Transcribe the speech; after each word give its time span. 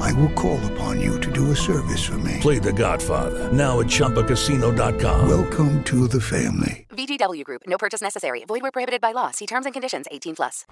I 0.00 0.12
will 0.12 0.32
call 0.34 0.58
upon 0.72 1.00
you 1.00 1.18
to 1.20 1.30
do 1.30 1.50
a 1.50 1.56
service 1.56 2.04
for 2.04 2.16
me. 2.18 2.38
Play 2.40 2.58
The 2.60 2.72
Godfather 2.72 3.50
now 3.52 3.80
at 3.80 3.86
ChumbaCasino.com. 3.86 5.28
Welcome 5.28 5.82
to 5.84 6.06
the 6.08 6.20
family. 6.20 6.86
VGW 6.94 7.42
Group. 7.42 7.62
No 7.66 7.76
purchase 7.76 8.02
necessary. 8.02 8.44
Void 8.46 8.62
where 8.62 8.70
prohibited 8.70 9.00
by 9.00 9.12
law. 9.12 9.30
See 9.32 9.46
terms 9.46 9.66
and 9.66 9.72
conditions. 9.72 10.06
18 10.10 10.34
plus. 10.34 10.64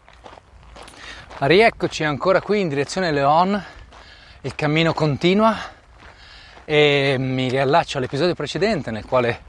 Rieccoci 1.39 2.05
ancora 2.05 2.41
qui 2.41 2.61
in 2.61 2.69
direzione 2.69 3.11
Leon. 3.11 3.63
Il 4.43 4.55
cammino 4.55 4.93
continua 4.95 5.57
e 6.65 7.17
mi 7.19 7.49
riallaccio 7.49 7.99
all'episodio 7.99 8.35
precedente 8.35 8.91
nel 8.91 9.05
quale 9.05 9.43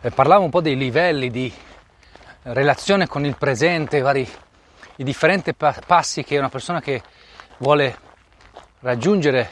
eh, 0.00 0.10
parlavo 0.10 0.44
un 0.44 0.50
po' 0.50 0.60
dei 0.60 0.76
livelli 0.76 1.30
di 1.30 1.52
relazione 2.42 3.06
con 3.06 3.24
il 3.24 3.36
presente, 3.36 3.98
i 3.98 4.00
vari 4.02 4.28
i 4.96 5.04
differenti 5.04 5.54
pa- 5.54 5.76
passi 5.84 6.22
che 6.22 6.38
una 6.38 6.48
persona 6.48 6.80
che 6.80 7.02
vuole 7.58 7.98
raggiungere 8.84 9.48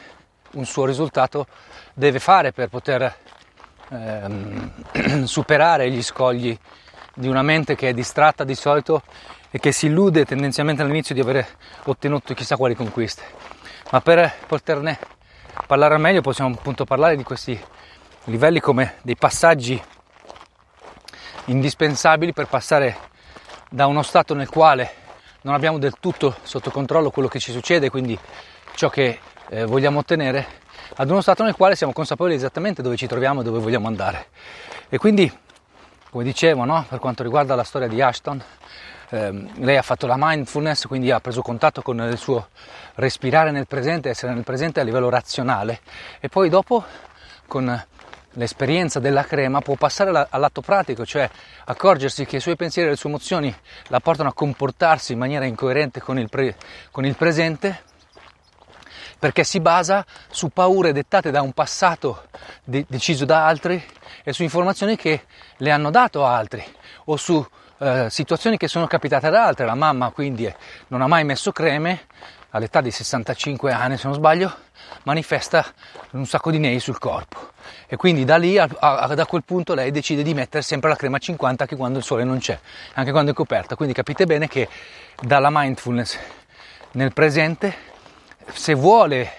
un 0.52 0.66
suo 0.66 0.84
risultato 0.84 1.46
deve 1.94 2.18
fare 2.18 2.52
per 2.52 2.68
poter 2.68 3.16
ehm, 3.88 5.24
superare 5.24 5.90
gli 5.90 6.02
scogli 6.02 6.56
di 7.14 7.28
una 7.28 7.40
mente 7.40 7.74
che 7.74 7.88
è 7.88 7.94
distratta 7.94 8.44
di 8.44 8.54
solito 8.54 9.02
e 9.50 9.58
che 9.58 9.72
si 9.72 9.86
illude 9.86 10.26
tendenzialmente 10.26 10.82
all'inizio 10.82 11.14
di 11.14 11.22
aver 11.22 11.46
ottenuto 11.84 12.34
chissà 12.34 12.56
quali 12.56 12.74
conquiste. 12.74 13.22
Ma 13.90 14.02
per 14.02 14.30
poterne 14.46 14.98
parlare 15.66 15.96
meglio 15.96 16.20
possiamo 16.20 16.54
appunto 16.54 16.84
parlare 16.84 17.16
di 17.16 17.22
questi 17.22 17.58
livelli 18.24 18.60
come 18.60 18.96
dei 19.00 19.16
passaggi 19.16 19.82
indispensabili 21.46 22.34
per 22.34 22.48
passare 22.48 22.96
da 23.70 23.86
uno 23.86 24.02
stato 24.02 24.34
nel 24.34 24.50
quale 24.50 25.00
non 25.42 25.54
abbiamo 25.54 25.78
del 25.78 25.94
tutto 25.98 26.36
sotto 26.42 26.70
controllo 26.70 27.10
quello 27.10 27.28
che 27.28 27.40
ci 27.40 27.50
succede, 27.50 27.88
quindi 27.88 28.18
ciò 28.74 28.88
che 28.88 29.18
eh, 29.48 29.64
vogliamo 29.64 29.98
ottenere, 29.98 30.60
ad 30.96 31.10
uno 31.10 31.20
stato 31.20 31.42
nel 31.42 31.54
quale 31.54 31.76
siamo 31.76 31.92
consapevoli 31.92 32.34
esattamente 32.34 32.82
dove 32.82 32.96
ci 32.96 33.06
troviamo 33.06 33.40
e 33.40 33.44
dove 33.44 33.58
vogliamo 33.58 33.86
andare. 33.86 34.26
E 34.88 34.98
quindi, 34.98 35.30
come 36.10 36.24
dicevo, 36.24 36.64
no, 36.64 36.84
per 36.88 36.98
quanto 36.98 37.22
riguarda 37.22 37.54
la 37.54 37.64
storia 37.64 37.88
di 37.88 38.00
Ashton, 38.00 38.42
ehm, 39.10 39.64
lei 39.64 39.76
ha 39.76 39.82
fatto 39.82 40.06
la 40.06 40.16
mindfulness, 40.18 40.86
quindi 40.86 41.10
ha 41.10 41.20
preso 41.20 41.42
contatto 41.42 41.82
con 41.82 41.98
il 42.00 42.18
suo 42.18 42.48
respirare 42.96 43.50
nel 43.50 43.66
presente, 43.66 44.10
essere 44.10 44.34
nel 44.34 44.44
presente 44.44 44.80
a 44.80 44.82
livello 44.82 45.08
razionale 45.08 45.80
e 46.20 46.28
poi 46.28 46.48
dopo 46.48 46.84
con 47.46 47.84
l'esperienza 48.36 48.98
della 48.98 49.24
crema 49.24 49.60
può 49.60 49.74
passare 49.74 50.26
all'atto 50.30 50.60
pratico, 50.60 51.04
cioè 51.04 51.28
accorgersi 51.66 52.24
che 52.24 52.36
i 52.36 52.40
suoi 52.40 52.56
pensieri 52.56 52.88
e 52.88 52.92
le 52.92 52.96
sue 52.96 53.10
emozioni 53.10 53.54
la 53.88 54.00
portano 54.00 54.30
a 54.30 54.32
comportarsi 54.32 55.12
in 55.12 55.18
maniera 55.18 55.44
incoerente 55.44 56.00
con 56.00 56.18
il, 56.18 56.28
pre- 56.28 56.56
con 56.90 57.04
il 57.04 57.14
presente, 57.14 57.82
perché 59.22 59.44
si 59.44 59.60
basa 59.60 60.04
su 60.32 60.48
paure 60.48 60.92
dettate 60.92 61.30
da 61.30 61.42
un 61.42 61.52
passato 61.52 62.24
de- 62.64 62.84
deciso 62.88 63.24
da 63.24 63.46
altri 63.46 63.80
e 64.24 64.32
su 64.32 64.42
informazioni 64.42 64.96
che 64.96 65.26
le 65.58 65.70
hanno 65.70 65.92
dato 65.92 66.26
altri 66.26 66.60
o 67.04 67.16
su 67.16 67.46
eh, 67.78 68.08
situazioni 68.10 68.56
che 68.56 68.66
sono 68.66 68.88
capitate 68.88 69.28
ad 69.28 69.36
altre. 69.36 69.64
La 69.64 69.76
mamma 69.76 70.10
quindi 70.10 70.52
non 70.88 71.02
ha 71.02 71.06
mai 71.06 71.22
messo 71.22 71.52
creme, 71.52 72.06
all'età 72.50 72.80
di 72.80 72.90
65 72.90 73.70
anni 73.70 73.96
se 73.96 74.08
non 74.08 74.16
sbaglio, 74.16 74.52
manifesta 75.04 75.66
un 76.10 76.26
sacco 76.26 76.50
di 76.50 76.58
nei 76.58 76.80
sul 76.80 76.98
corpo 76.98 77.50
e 77.86 77.94
quindi 77.94 78.24
da 78.24 78.38
lì 78.38 78.58
a, 78.58 78.68
a, 78.76 79.06
da 79.14 79.24
quel 79.24 79.44
punto 79.44 79.74
lei 79.74 79.92
decide 79.92 80.24
di 80.24 80.34
mettere 80.34 80.64
sempre 80.64 80.88
la 80.88 80.96
crema 80.96 81.18
50 81.18 81.62
anche 81.62 81.76
quando 81.76 81.98
il 81.98 82.04
sole 82.04 82.24
non 82.24 82.38
c'è, 82.38 82.58
anche 82.94 83.12
quando 83.12 83.30
è 83.30 83.34
coperta. 83.34 83.76
Quindi 83.76 83.94
capite 83.94 84.26
bene 84.26 84.48
che 84.48 84.68
dalla 85.20 85.48
mindfulness 85.48 86.18
nel 86.94 87.12
presente, 87.12 87.90
se 88.52 88.74
vuole 88.74 89.30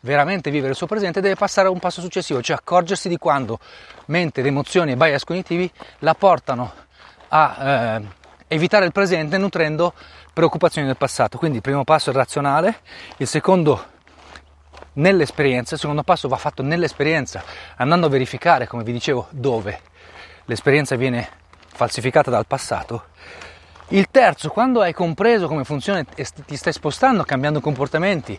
veramente 0.00 0.50
vivere 0.50 0.70
il 0.70 0.76
suo 0.76 0.86
presente, 0.86 1.20
deve 1.20 1.34
passare 1.34 1.68
a 1.68 1.70
un 1.70 1.78
passo 1.78 2.00
successivo, 2.00 2.40
cioè 2.40 2.56
accorgersi 2.56 3.08
di 3.08 3.16
quando 3.18 3.58
mente, 4.06 4.40
emozioni 4.40 4.92
e 4.92 4.96
bias 4.96 5.24
cognitivi 5.24 5.70
la 6.00 6.14
portano 6.14 6.72
a 7.28 7.56
eh, 7.58 8.02
evitare 8.48 8.84
il 8.86 8.92
presente 8.92 9.36
nutrendo 9.36 9.92
preoccupazioni 10.32 10.86
del 10.86 10.96
passato. 10.96 11.38
Quindi 11.38 11.56
il 11.56 11.62
primo 11.62 11.84
passo 11.84 12.10
è 12.10 12.12
razionale, 12.12 12.80
il 13.16 13.26
secondo 13.26 13.94
nell'esperienza, 14.94 15.74
il 15.74 15.80
secondo 15.80 16.02
passo 16.02 16.28
va 16.28 16.36
fatto 16.36 16.62
nell'esperienza, 16.62 17.42
andando 17.76 18.06
a 18.06 18.10
verificare, 18.10 18.66
come 18.66 18.84
vi 18.84 18.92
dicevo, 18.92 19.26
dove 19.30 19.80
l'esperienza 20.44 20.96
viene 20.96 21.28
falsificata 21.66 22.30
dal 22.30 22.46
passato. 22.46 23.06
Il 23.90 24.08
terzo, 24.10 24.48
quando 24.48 24.80
hai 24.80 24.92
compreso 24.92 25.46
come 25.46 25.62
funziona 25.62 26.04
e 26.16 26.26
ti 26.44 26.56
stai 26.56 26.72
spostando, 26.72 27.22
cambiando 27.22 27.60
comportamenti, 27.60 28.38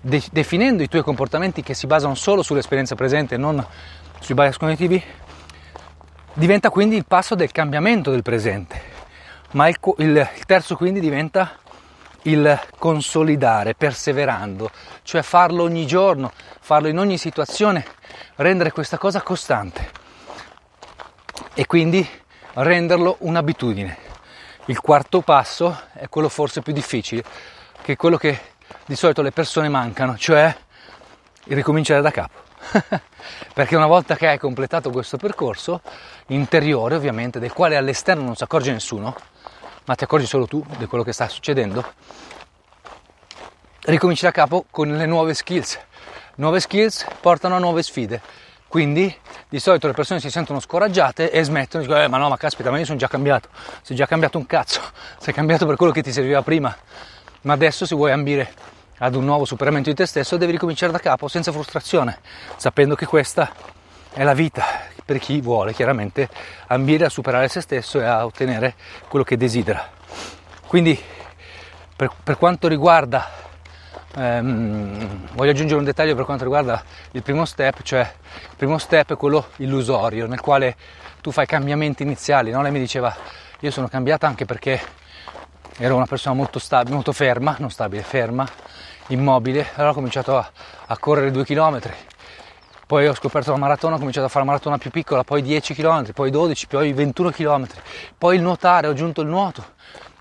de- 0.00 0.22
definendo 0.30 0.84
i 0.84 0.88
tuoi 0.88 1.02
comportamenti 1.02 1.62
che 1.62 1.74
si 1.74 1.88
basano 1.88 2.14
solo 2.14 2.44
sull'esperienza 2.44 2.94
presente 2.94 3.34
e 3.34 3.38
non 3.38 3.64
sui 4.20 4.34
bias 4.34 4.56
cognitivi, 4.56 5.02
diventa 6.32 6.70
quindi 6.70 6.94
il 6.94 7.06
passo 7.06 7.34
del 7.34 7.50
cambiamento 7.50 8.12
del 8.12 8.22
presente. 8.22 8.92
Ma 9.52 9.66
il, 9.66 9.76
il, 9.98 10.28
il 10.36 10.44
terzo 10.46 10.76
quindi 10.76 11.00
diventa 11.00 11.58
il 12.22 12.60
consolidare 12.78 13.74
perseverando, 13.74 14.70
cioè 15.02 15.22
farlo 15.22 15.64
ogni 15.64 15.86
giorno, 15.86 16.30
farlo 16.60 16.86
in 16.86 16.98
ogni 16.98 17.18
situazione, 17.18 17.84
rendere 18.36 18.70
questa 18.70 18.96
cosa 18.96 19.22
costante 19.22 19.90
e 21.52 21.66
quindi 21.66 22.08
renderlo 22.54 23.16
un'abitudine. 23.20 24.03
Il 24.66 24.80
quarto 24.80 25.20
passo 25.20 25.78
è 25.92 26.08
quello 26.08 26.30
forse 26.30 26.62
più 26.62 26.72
difficile, 26.72 27.22
che 27.82 27.92
è 27.92 27.96
quello 27.96 28.16
che 28.16 28.40
di 28.86 28.96
solito 28.96 29.20
le 29.20 29.30
persone 29.30 29.68
mancano, 29.68 30.16
cioè 30.16 30.56
il 31.44 31.54
ricominciare 31.54 32.00
da 32.00 32.10
capo. 32.10 32.40
Perché 33.52 33.76
una 33.76 33.86
volta 33.86 34.16
che 34.16 34.26
hai 34.26 34.38
completato 34.38 34.90
questo 34.90 35.18
percorso 35.18 35.82
interiore, 36.28 36.94
ovviamente, 36.94 37.38
del 37.38 37.52
quale 37.52 37.76
all'esterno 37.76 38.22
non 38.22 38.36
si 38.36 38.42
accorge 38.42 38.72
nessuno, 38.72 39.14
ma 39.84 39.94
ti 39.94 40.04
accorgi 40.04 40.24
solo 40.24 40.46
tu 40.46 40.64
di 40.78 40.86
quello 40.86 41.04
che 41.04 41.12
sta 41.12 41.28
succedendo, 41.28 41.84
ricominci 43.82 44.24
da 44.24 44.30
capo 44.30 44.64
con 44.70 44.96
le 44.96 45.04
nuove 45.04 45.34
skills. 45.34 45.78
Nuove 46.36 46.60
skills 46.60 47.04
portano 47.20 47.56
a 47.56 47.58
nuove 47.58 47.82
sfide. 47.82 48.20
Quindi 48.74 49.16
di 49.48 49.60
solito 49.60 49.86
le 49.86 49.92
persone 49.92 50.18
si 50.18 50.30
sentono 50.30 50.58
scoraggiate 50.58 51.30
e 51.30 51.44
smettono 51.44 51.84
di 51.84 51.88
dire 51.88 52.06
eh, 52.06 52.08
ma 52.08 52.18
no 52.18 52.28
ma 52.28 52.36
caspita 52.36 52.72
ma 52.72 52.78
io 52.80 52.84
sono 52.84 52.98
già 52.98 53.06
cambiato, 53.06 53.48
sei 53.82 53.94
già 53.94 54.04
cambiato 54.04 54.36
un 54.36 54.46
cazzo, 54.46 54.80
sei 55.16 55.32
cambiato 55.32 55.64
per 55.64 55.76
quello 55.76 55.92
che 55.92 56.02
ti 56.02 56.10
serviva 56.10 56.42
prima, 56.42 56.76
ma 57.42 57.52
adesso 57.52 57.86
se 57.86 57.94
vuoi 57.94 58.10
ambire 58.10 58.52
ad 58.98 59.14
un 59.14 59.24
nuovo 59.26 59.44
superamento 59.44 59.90
di 59.90 59.94
te 59.94 60.06
stesso 60.06 60.36
devi 60.36 60.50
ricominciare 60.50 60.90
da 60.90 60.98
capo 60.98 61.28
senza 61.28 61.52
frustrazione, 61.52 62.18
sapendo 62.56 62.96
che 62.96 63.06
questa 63.06 63.48
è 64.12 64.24
la 64.24 64.34
vita 64.34 64.64
per 65.04 65.18
chi 65.18 65.40
vuole 65.40 65.72
chiaramente 65.72 66.28
ambire 66.66 67.04
a 67.04 67.08
superare 67.08 67.46
se 67.46 67.60
stesso 67.60 68.00
e 68.00 68.04
a 68.04 68.24
ottenere 68.24 68.74
quello 69.06 69.24
che 69.24 69.36
desidera. 69.36 69.88
Quindi 70.66 71.00
per, 71.94 72.10
per 72.24 72.38
quanto 72.38 72.66
riguarda, 72.66 73.30
ehm, 74.16 75.28
voglio 75.34 75.50
aggiungere 75.50 75.78
un 75.78 75.84
dettaglio 75.84 76.14
per 76.14 76.24
quanto 76.24 76.44
riguarda 76.44 76.82
il 77.12 77.22
primo 77.22 77.44
step, 77.44 77.82
cioè 77.82 78.00
il 78.00 78.56
primo 78.56 78.78
step 78.78 79.12
è 79.12 79.16
quello 79.16 79.48
illusorio, 79.56 80.26
nel 80.26 80.40
quale 80.40 80.76
tu 81.20 81.30
fai 81.30 81.46
cambiamenti 81.46 82.02
iniziali. 82.02 82.50
No? 82.50 82.62
Lei 82.62 82.72
mi 82.72 82.78
diceva, 82.78 83.14
io 83.60 83.70
sono 83.70 83.88
cambiata 83.88 84.26
anche 84.26 84.44
perché 84.44 84.80
ero 85.78 85.96
una 85.96 86.06
persona 86.06 86.34
molto 86.34 86.58
stabile, 86.58 86.94
molto 86.94 87.12
ferma, 87.12 87.56
non 87.58 87.70
stabile, 87.70 88.02
ferma, 88.02 88.46
immobile, 89.08 89.66
allora 89.74 89.90
ho 89.90 89.94
cominciato 89.94 90.36
a, 90.36 90.50
a 90.86 90.98
correre 90.98 91.30
due 91.30 91.44
chilometri 91.44 91.92
poi 92.86 93.06
ho 93.06 93.14
scoperto 93.14 93.50
la 93.50 93.56
maratona, 93.56 93.94
ho 93.94 93.98
cominciato 93.98 94.26
a 94.26 94.28
fare 94.28 94.44
la 94.44 94.50
maratona 94.50 94.78
più 94.78 94.90
piccola, 94.90 95.24
poi 95.24 95.40
10 95.42 95.74
km, 95.74 96.12
poi 96.12 96.30
12, 96.30 96.66
poi 96.66 96.92
21 96.92 97.30
km, 97.30 97.66
poi 98.18 98.36
il 98.36 98.42
nuotare, 98.42 98.86
ho 98.86 98.90
aggiunto 98.90 99.22
il 99.22 99.28
nuoto 99.28 99.64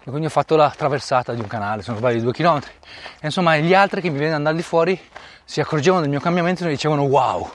e 0.06 0.10
quindi 0.10 0.26
ho 0.26 0.30
fatto 0.30 0.58
la 0.58 0.70
traversata 0.76 1.34
di 1.34 1.40
un 1.40 1.48
canale, 1.48 1.82
sono 1.82 1.98
sbaglio 1.98 2.18
di 2.18 2.24
2 2.24 2.34
km. 2.34 2.60
E 3.22 3.26
insomma 3.26 3.56
gli 3.58 3.74
altri 3.74 4.02
che 4.02 4.10
mi 4.10 4.18
vedono 4.18 4.36
andare 4.36 4.56
di 4.56 4.62
fuori 4.62 5.00
si 5.46 5.62
accorgevano 5.62 6.02
del 6.02 6.10
mio 6.10 6.20
cambiamento 6.20 6.64
e 6.64 6.66
mi 6.66 6.74
dicevano 6.74 7.04
wow. 7.04 7.50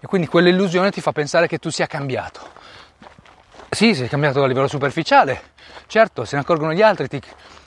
E 0.00 0.06
quindi 0.06 0.26
quell'illusione 0.26 0.90
ti 0.90 1.00
fa 1.00 1.12
pensare 1.12 1.46
che 1.46 1.58
tu 1.58 1.70
sia 1.70 1.86
cambiato. 1.86 2.40
Sì, 3.70 3.94
sei 3.94 4.08
cambiato 4.08 4.42
a 4.42 4.46
livello 4.48 4.66
superficiale, 4.66 5.52
certo, 5.86 6.24
se 6.24 6.34
ne 6.34 6.42
accorgono 6.42 6.72
gli 6.72 6.82
altri, 6.82 7.06
ti 7.06 7.20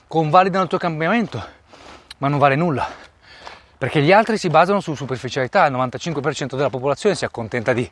convalidano 0.06 0.64
il 0.64 0.68
tuo 0.68 0.78
cambiamento, 0.78 1.42
ma 2.18 2.28
non 2.28 2.38
vale 2.38 2.54
nulla. 2.54 2.86
Perché 3.78 4.02
gli 4.02 4.12
altri 4.12 4.36
si 4.36 4.48
basano 4.48 4.80
su 4.80 4.94
superficialità, 4.94 5.64
il 5.66 5.72
95% 5.72 6.54
della 6.54 6.70
popolazione 6.70 7.14
si 7.14 7.24
accontenta 7.24 7.72
di, 7.72 7.88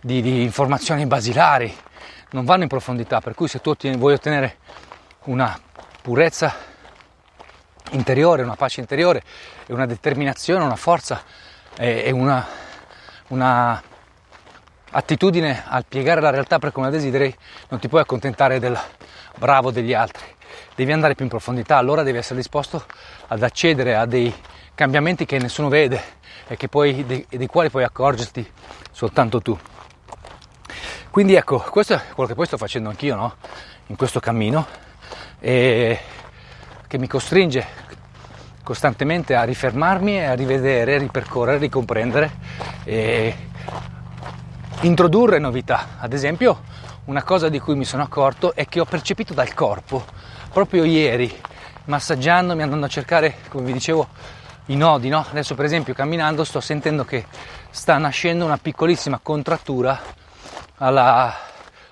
di, 0.00 0.22
di 0.22 0.42
informazioni 0.42 1.04
basilari, 1.06 1.74
non 2.30 2.44
vanno 2.44 2.62
in 2.62 2.68
profondità, 2.68 3.20
per 3.20 3.34
cui 3.34 3.48
se 3.48 3.60
tu 3.60 3.74
vuoi 3.96 4.14
ottenere 4.14 4.56
una 5.24 5.58
purezza 6.04 6.54
interiore, 7.92 8.42
una 8.42 8.56
pace 8.56 8.80
interiore 8.80 9.22
e 9.66 9.72
una 9.72 9.86
determinazione, 9.86 10.62
una 10.62 10.76
forza 10.76 11.22
e, 11.78 12.10
una, 12.10 12.46
una 13.28 13.82
attitudine 14.90 15.64
al 15.66 15.86
piegare 15.86 16.20
la 16.20 16.28
realtà 16.28 16.58
per 16.58 16.72
come 16.72 16.88
la 16.88 16.92
desideri, 16.92 17.34
non 17.70 17.80
ti 17.80 17.88
puoi 17.88 18.02
accontentare 18.02 18.58
del 18.58 18.78
bravo 19.38 19.70
degli 19.70 19.94
altri. 19.94 20.26
Devi 20.74 20.92
andare 20.92 21.14
più 21.14 21.24
in 21.24 21.30
profondità, 21.30 21.78
allora 21.78 22.02
devi 22.02 22.18
essere 22.18 22.36
disposto 22.36 22.84
ad 23.28 23.42
accedere 23.42 23.94
a 23.94 24.04
dei 24.04 24.30
cambiamenti 24.74 25.24
che 25.24 25.38
nessuno 25.38 25.68
vede 25.68 26.02
e 26.46 26.68
poi, 26.68 27.06
dei, 27.06 27.26
dei 27.30 27.46
quali 27.46 27.70
puoi 27.70 27.84
accorgerti 27.84 28.46
soltanto 28.90 29.40
tu. 29.40 29.58
Quindi 31.08 31.34
ecco, 31.34 31.60
questo 31.60 31.94
è 31.94 32.02
quello 32.12 32.28
che 32.28 32.34
poi 32.34 32.44
sto 32.44 32.58
facendo 32.58 32.90
anch'io, 32.90 33.16
no? 33.16 33.36
In 33.86 33.96
questo 33.96 34.20
cammino 34.20 34.84
e 35.46 35.98
che 36.86 36.96
mi 36.96 37.06
costringe 37.06 37.66
costantemente 38.62 39.34
a 39.34 39.42
rifermarmi 39.42 40.16
e 40.16 40.24
a 40.24 40.32
rivedere, 40.32 40.96
ripercorrere, 40.96 41.58
ricomprendere 41.58 42.30
e 42.84 43.36
introdurre 44.80 45.38
novità. 45.38 45.98
Ad 45.98 46.14
esempio, 46.14 46.62
una 47.04 47.22
cosa 47.22 47.50
di 47.50 47.58
cui 47.58 47.74
mi 47.74 47.84
sono 47.84 48.02
accorto 48.02 48.54
è 48.54 48.64
che 48.64 48.80
ho 48.80 48.86
percepito 48.86 49.34
dal 49.34 49.52
corpo, 49.52 50.06
proprio 50.50 50.84
ieri, 50.84 51.30
massaggiandomi, 51.84 52.62
andando 52.62 52.86
a 52.86 52.88
cercare, 52.88 53.36
come 53.50 53.64
vi 53.64 53.74
dicevo, 53.74 54.08
i 54.66 54.76
nodi, 54.76 55.10
no? 55.10 55.26
Adesso 55.28 55.54
per 55.54 55.66
esempio 55.66 55.92
camminando 55.92 56.42
sto 56.44 56.60
sentendo 56.60 57.04
che 57.04 57.26
sta 57.68 57.98
nascendo 57.98 58.46
una 58.46 58.56
piccolissima 58.56 59.20
contrattura 59.22 60.00
alla... 60.78 61.36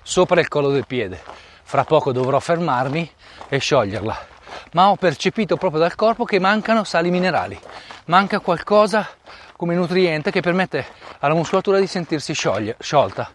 sopra 0.01 0.41
il 0.41 0.47
collo 0.47 0.71
del 0.71 0.87
piede. 0.87 1.51
Fra 1.73 1.85
poco 1.85 2.11
dovrò 2.11 2.39
fermarmi 2.39 3.09
e 3.49 3.57
scioglierla. 3.57 4.25
Ma 4.73 4.91
ho 4.91 4.95
percepito 4.95 5.57
proprio 5.57 5.79
dal 5.79 5.95
corpo 5.95 6.23
che 6.23 6.37
mancano 6.37 6.83
sali 6.83 7.09
minerali, 7.09 7.59
manca 8.05 8.39
qualcosa 8.41 9.09
come 9.57 9.73
nutriente 9.73 10.29
che 10.29 10.41
permette 10.41 10.85
alla 11.17 11.33
muscolatura 11.33 11.79
di 11.79 11.87
sentirsi 11.87 12.35
scioglie, 12.35 12.75
sciolta. 12.79 13.27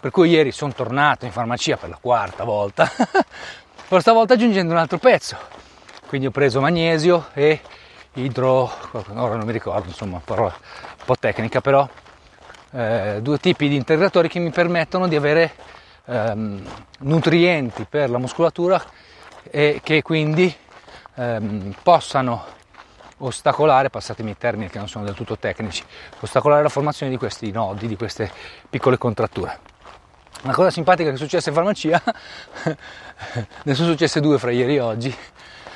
Per 0.00 0.10
cui 0.10 0.30
ieri 0.30 0.50
sono 0.50 0.72
tornato 0.72 1.26
in 1.26 1.30
farmacia 1.30 1.76
per 1.76 1.90
la 1.90 1.98
quarta 2.00 2.42
volta, 2.42 2.90
però 3.86 4.00
stavolta 4.00 4.34
aggiungendo 4.34 4.72
un 4.72 4.80
altro 4.80 4.98
pezzo. 4.98 5.36
Quindi 6.08 6.26
ho 6.26 6.32
preso 6.32 6.60
magnesio 6.60 7.28
e 7.34 7.60
idro, 8.14 8.68
ora 9.14 9.36
non 9.36 9.46
mi 9.46 9.52
ricordo, 9.52 9.86
insomma, 9.86 10.20
parola 10.24 10.56
un 10.58 11.04
po' 11.04 11.14
tecnica, 11.16 11.60
però 11.60 11.88
eh, 12.72 13.20
due 13.22 13.38
tipi 13.38 13.68
di 13.68 13.76
integratori 13.76 14.28
che 14.28 14.40
mi 14.40 14.50
permettono 14.50 15.06
di 15.06 15.14
avere 15.14 15.74
ehm, 16.06 16.62
nutrienti 17.00 17.86
per 17.88 18.10
la 18.10 18.18
muscolatura 18.18 18.82
e 19.50 19.80
che 19.82 20.02
quindi 20.02 20.54
ehm, 21.14 21.74
possano 21.82 22.54
ostacolare, 23.18 23.90
passatemi 23.90 24.30
i 24.30 24.36
termini 24.36 24.68
che 24.68 24.78
non 24.78 24.88
sono 24.88 25.04
del 25.04 25.14
tutto 25.14 25.38
tecnici, 25.38 25.82
ostacolare 26.20 26.62
la 26.62 26.68
formazione 26.68 27.10
di 27.10 27.18
questi 27.18 27.50
nodi, 27.50 27.86
di 27.86 27.96
queste 27.96 28.30
piccole 28.68 28.98
contratture. 28.98 29.74
Una 30.42 30.52
cosa 30.52 30.70
simpatica 30.70 31.08
che 31.08 31.14
è 31.14 31.18
successa 31.18 31.48
in 31.48 31.54
farmacia, 31.54 32.02
ne 33.64 33.74
sono 33.74 33.88
successe 33.88 34.20
due 34.20 34.38
fra 34.38 34.50
ieri 34.50 34.76
e 34.76 34.80
oggi, 34.80 35.14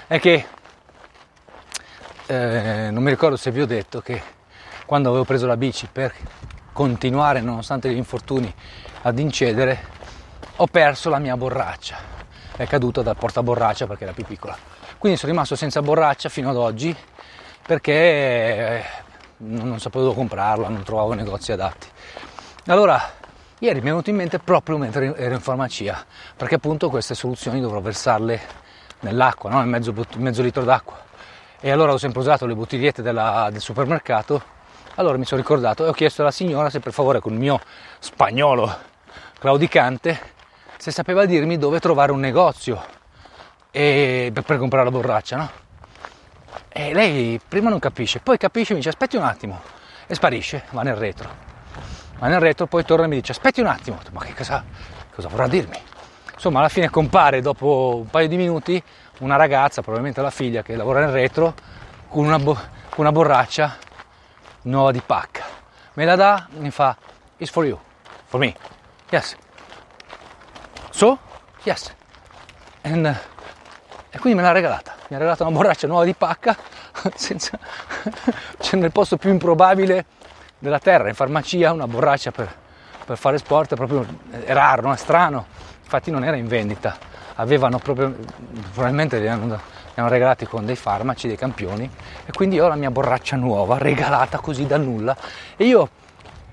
è 0.07 0.21
che 0.21 0.47
eh, 2.27 2.89
non 2.91 3.03
mi 3.03 3.11
ricordo 3.11 3.37
se 3.37 3.51
vi 3.51 3.63
ho 3.63 3.67
detto 3.67 4.01
che 4.01 4.23
quando 4.85 5.09
avevo 5.09 5.25
preso 5.25 5.47
la 5.47 5.57
bici 5.57 5.89
per 5.91 6.15
continuare 6.73 7.41
nonostante 7.41 7.91
gli 7.91 7.97
infortuni 7.97 8.53
ad 9.03 9.19
incedere, 9.19 9.99
ho 10.63 10.67
perso 10.67 11.09
la 11.09 11.19
mia 11.19 11.39
borraccia. 11.39 11.97
È 12.55 12.67
caduta 12.67 13.01
dal 13.01 13.17
portaborraccia 13.17 13.87
perché 13.87 14.05
era 14.05 14.13
più 14.13 14.25
piccola. 14.25 14.55
Quindi 14.99 15.19
sono 15.19 15.33
rimasto 15.33 15.57
senza 15.57 15.81
borraccia 15.81 16.29
fino 16.29 16.51
ad 16.51 16.57
oggi 16.57 16.95
perché 17.67 17.93
eh, 17.93 18.85
non 19.39 19.81
sapevo 19.81 20.05
dove 20.05 20.17
comprarla, 20.17 20.69
non 20.69 20.83
trovavo 20.83 21.15
negozi 21.15 21.53
adatti. 21.53 21.87
Allora, 22.67 23.01
ieri 23.59 23.77
mi 23.77 23.87
è 23.87 23.89
venuto 23.89 24.11
in 24.11 24.17
mente 24.17 24.39
proprio 24.39 24.77
mentre 24.77 25.17
ero 25.17 25.35
in 25.35 25.41
farmacia, 25.41 26.05
perché 26.37 26.57
appunto 26.57 26.91
queste 26.91 27.15
soluzioni 27.15 27.59
dovrò 27.59 27.81
versarle 27.81 28.39
nell'acqua, 29.01 29.49
no? 29.49 29.61
nel 29.61 29.69
mezzo, 29.69 29.95
mezzo 30.17 30.43
litro 30.43 30.65
d'acqua. 30.65 30.99
E 31.59 31.71
allora 31.71 31.93
ho 31.93 31.99
sempre 31.99 32.21
usato 32.21 32.45
le 32.45 32.55
bottigliette 32.55 33.01
della, 33.01 33.49
del 33.51 33.63
supermercato. 33.63 34.43
Allora 34.97 35.17
mi 35.17 35.25
sono 35.25 35.41
ricordato 35.41 35.87
e 35.87 35.89
ho 35.89 35.93
chiesto 35.93 36.21
alla 36.21 36.31
signora 36.31 36.69
se 36.69 36.81
per 36.81 36.93
favore 36.93 37.21
con 37.21 37.33
il 37.33 37.39
mio 37.39 37.61
spagnolo 37.99 38.89
claudicante 39.39 40.39
se 40.81 40.91
sapeva 40.91 41.27
dirmi 41.27 41.59
dove 41.59 41.79
trovare 41.79 42.11
un 42.11 42.21
negozio 42.21 42.83
e, 43.71 44.31
per, 44.33 44.45
per, 44.45 44.57
comprare 44.57 44.87
la 44.87 44.91
borraccia, 44.91 45.37
no? 45.37 45.51
E 46.71 46.95
lei 46.95 47.39
prima 47.47 47.69
non 47.69 47.79
capisce, 47.79 48.21
poi 48.21 48.39
capisce, 48.39 48.73
mi 48.73 48.79
dice 48.79 48.89
aspetti 48.89 49.17
un 49.17 49.25
attimo 49.25 49.61
e 50.07 50.15
sparisce, 50.15 50.65
va 50.71 50.81
nel 50.81 50.97
retro. 50.97 51.29
Va 52.19 52.29
nel 52.29 52.41
retro, 52.41 52.67
poi 52.67 52.83
torna 52.87 53.05
e 53.05 53.09
mi 53.09 53.17
dice 53.17 53.33
aspetti 53.33 53.61
un 53.61 53.67
attimo, 53.67 53.99
ma 54.13 54.25
che 54.25 54.35
cosa, 54.35 54.65
cosa 55.15 55.29
vorrà 55.29 55.49
dirmi? 55.49 55.79
Insomma, 56.33 56.61
alla 56.61 56.71
fine 56.71 56.89
compare 56.89 57.43
dopo 57.43 57.99
un 58.03 58.09
paio 58.09 58.29
di 58.29 58.39
minuti 58.39 58.83
una 59.19 59.37
ragazza, 59.37 59.83
probabilmente 59.83 60.23
la 60.23 60.31
figlia 60.31 60.63
che 60.63 60.77
lavora 60.77 61.01
nel 61.01 61.13
retro, 61.13 61.53
con 62.09 62.25
una, 62.25 62.39
bo- 62.39 62.55
con 62.89 63.05
una 63.05 63.13
borraccia 63.13 63.77
nuova 64.63 64.93
di 64.93 65.03
pacca. 65.05 65.45
Me 65.93 66.07
la 66.07 66.17
dà, 66.17 66.49
mi 66.53 66.71
fa, 66.71 66.97
it's 67.37 67.51
for 67.51 67.67
you, 67.67 67.79
for 68.25 68.41
me, 68.41 68.57
yes. 69.11 69.37
Yes. 71.63 71.93
And, 72.83 73.05
uh, 73.05 73.39
e 74.11 74.19
quindi 74.19 74.39
me 74.39 74.45
l'ha 74.45 74.53
regalata. 74.53 74.95
Mi 75.09 75.17
ha 75.17 75.19
regalato 75.19 75.43
una 75.45 75.53
borraccia 75.53 75.87
nuova 75.87 76.05
di 76.05 76.15
pacca, 76.15 76.57
senza... 77.15 77.59
c'è 78.59 78.77
nel 78.77 78.93
posto 78.93 79.17
più 79.17 79.31
improbabile 79.31 80.07
della 80.59 80.79
terra, 80.79 81.09
in 81.09 81.15
farmacia, 81.15 81.73
una 81.73 81.87
borraccia 81.87 82.31
per, 82.31 82.53
per 83.05 83.19
fare 83.19 83.39
sport, 83.39 83.73
è 83.73 83.77
proprio 83.77 84.07
è 84.31 84.53
raro, 84.53 84.83
no? 84.83 84.93
è 84.93 84.97
strano. 84.97 85.47
Infatti 85.83 86.11
non 86.11 86.25
era 86.25 86.37
in 86.37 86.47
vendita, 86.47 86.97
avevano 87.37 87.79
proprio, 87.79 88.15
probabilmente 88.73 89.19
li 89.19 89.29
hanno, 89.29 89.47
li 89.47 89.61
hanno 89.97 90.09
regalati 90.09 90.47
con 90.47 90.65
dei 90.65 90.77
farmaci, 90.77 91.27
dei 91.27 91.37
campioni, 91.37 91.91
e 92.25 92.33
quindi 92.33 92.59
ho 92.59 92.69
la 92.69 92.77
mia 92.77 92.91
borraccia 92.91 93.37
nuova, 93.37 93.77
regalata 93.77 94.39
così 94.39 94.67
da 94.67 94.77
nulla. 94.77 95.17
E 95.57 95.65
io, 95.65 95.89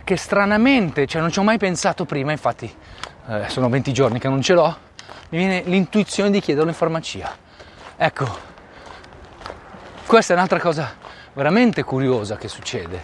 che 0.04 0.18
stranamente, 0.18 1.06
cioè 1.06 1.22
non 1.22 1.32
ci 1.32 1.40
ho 1.40 1.44
mai 1.44 1.58
pensato 1.58 2.06
prima, 2.06 2.32
infatti 2.32 2.74
eh, 3.30 3.44
sono 3.48 3.70
20 3.70 3.94
giorni 3.94 4.20
che 4.20 4.28
non 4.28 4.42
ce 4.42 4.54
l'ho, 4.54 4.78
mi 5.30 5.38
viene 5.38 5.62
l'intuizione 5.66 6.32
di 6.32 6.40
chiederlo 6.40 6.70
in 6.70 6.76
farmacia. 6.76 7.36
Ecco, 7.96 8.38
questa 10.06 10.34
è 10.34 10.36
un'altra 10.36 10.60
cosa 10.60 10.96
veramente 11.34 11.84
curiosa 11.84 12.38
che 12.38 12.48
succede, 12.48 13.04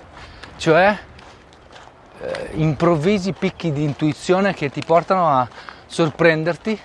cioè 0.57 0.97
eh, 2.19 2.49
improvvisi 2.53 3.33
picchi 3.33 3.71
di 3.71 3.83
intuizione 3.83 4.53
che 4.53 4.69
ti 4.69 4.81
portano 4.85 5.27
a 5.27 5.47
sorprenderti, 5.85 6.79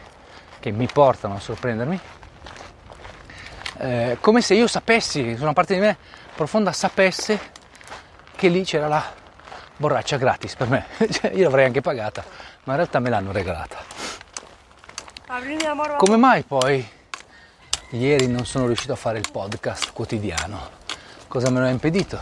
che 0.58 0.70
mi 0.72 0.88
portano 0.92 1.36
a 1.36 1.40
sorprendermi, 1.40 2.00
eh, 3.78 4.18
come 4.20 4.40
se 4.40 4.54
io 4.54 4.66
sapessi, 4.66 5.36
una 5.38 5.52
parte 5.52 5.74
di 5.74 5.80
me 5.80 5.96
profonda 6.34 6.72
sapesse 6.72 7.38
che 8.34 8.48
lì 8.48 8.64
c'era 8.64 8.88
la 8.88 9.04
borraccia 9.76 10.16
gratis 10.16 10.56
per 10.56 10.68
me, 10.68 10.86
cioè, 11.10 11.30
io 11.32 11.44
l'avrei 11.44 11.66
anche 11.66 11.80
pagata, 11.80 12.24
ma 12.64 12.72
in 12.72 12.78
realtà 12.78 12.98
me 12.98 13.08
l'hanno 13.08 13.30
regalata. 13.30 13.78
Come 15.98 16.16
mai 16.16 16.42
poi 16.42 16.88
ieri 17.90 18.28
non 18.28 18.46
sono 18.46 18.64
riuscito 18.64 18.94
a 18.94 18.96
fare 18.96 19.18
il 19.18 19.30
podcast 19.30 19.92
quotidiano? 19.92 20.70
Cosa 21.28 21.50
me 21.50 21.60
lo 21.60 21.66
ha 21.66 21.68
impedito? 21.68 22.18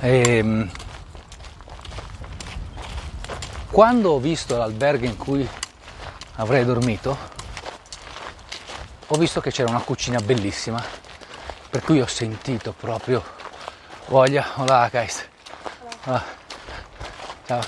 E, 0.00 0.38
ehm, 0.38 0.70
quando 3.70 4.10
ho 4.10 4.18
visto 4.18 4.56
l'albergo 4.56 5.04
in 5.04 5.16
cui 5.16 5.48
avrei 6.34 6.64
dormito, 6.64 7.16
ho 9.06 9.16
visto 9.16 9.40
che 9.40 9.52
c'era 9.52 9.70
una 9.70 9.82
cucina 9.82 10.18
bellissima, 10.18 10.82
per 11.70 11.84
cui 11.84 12.00
ho 12.00 12.06
sentito 12.06 12.72
proprio 12.72 13.22
voglia, 14.06 14.44
hola 14.56 14.88
guys, 14.90 15.28
hola. 16.06 16.24
Cioè, 17.46 17.58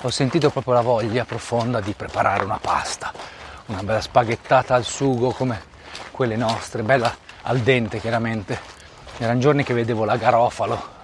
ho 0.00 0.08
sentito 0.08 0.48
proprio 0.48 0.72
la 0.72 0.80
voglia 0.80 1.26
profonda 1.26 1.80
di 1.80 1.92
preparare 1.92 2.42
una 2.42 2.58
pasta, 2.58 3.12
una 3.70 3.82
bella 3.82 4.00
spaghettata 4.00 4.74
al 4.74 4.84
sugo 4.84 5.30
come 5.30 5.68
quelle 6.10 6.36
nostre, 6.36 6.82
bella 6.82 7.14
al 7.42 7.58
dente 7.60 8.00
chiaramente. 8.00 8.58
Erano 9.18 9.38
giorni 9.38 9.62
che 9.62 9.74
vedevo 9.74 10.04
la 10.04 10.16
garofalo 10.16 10.98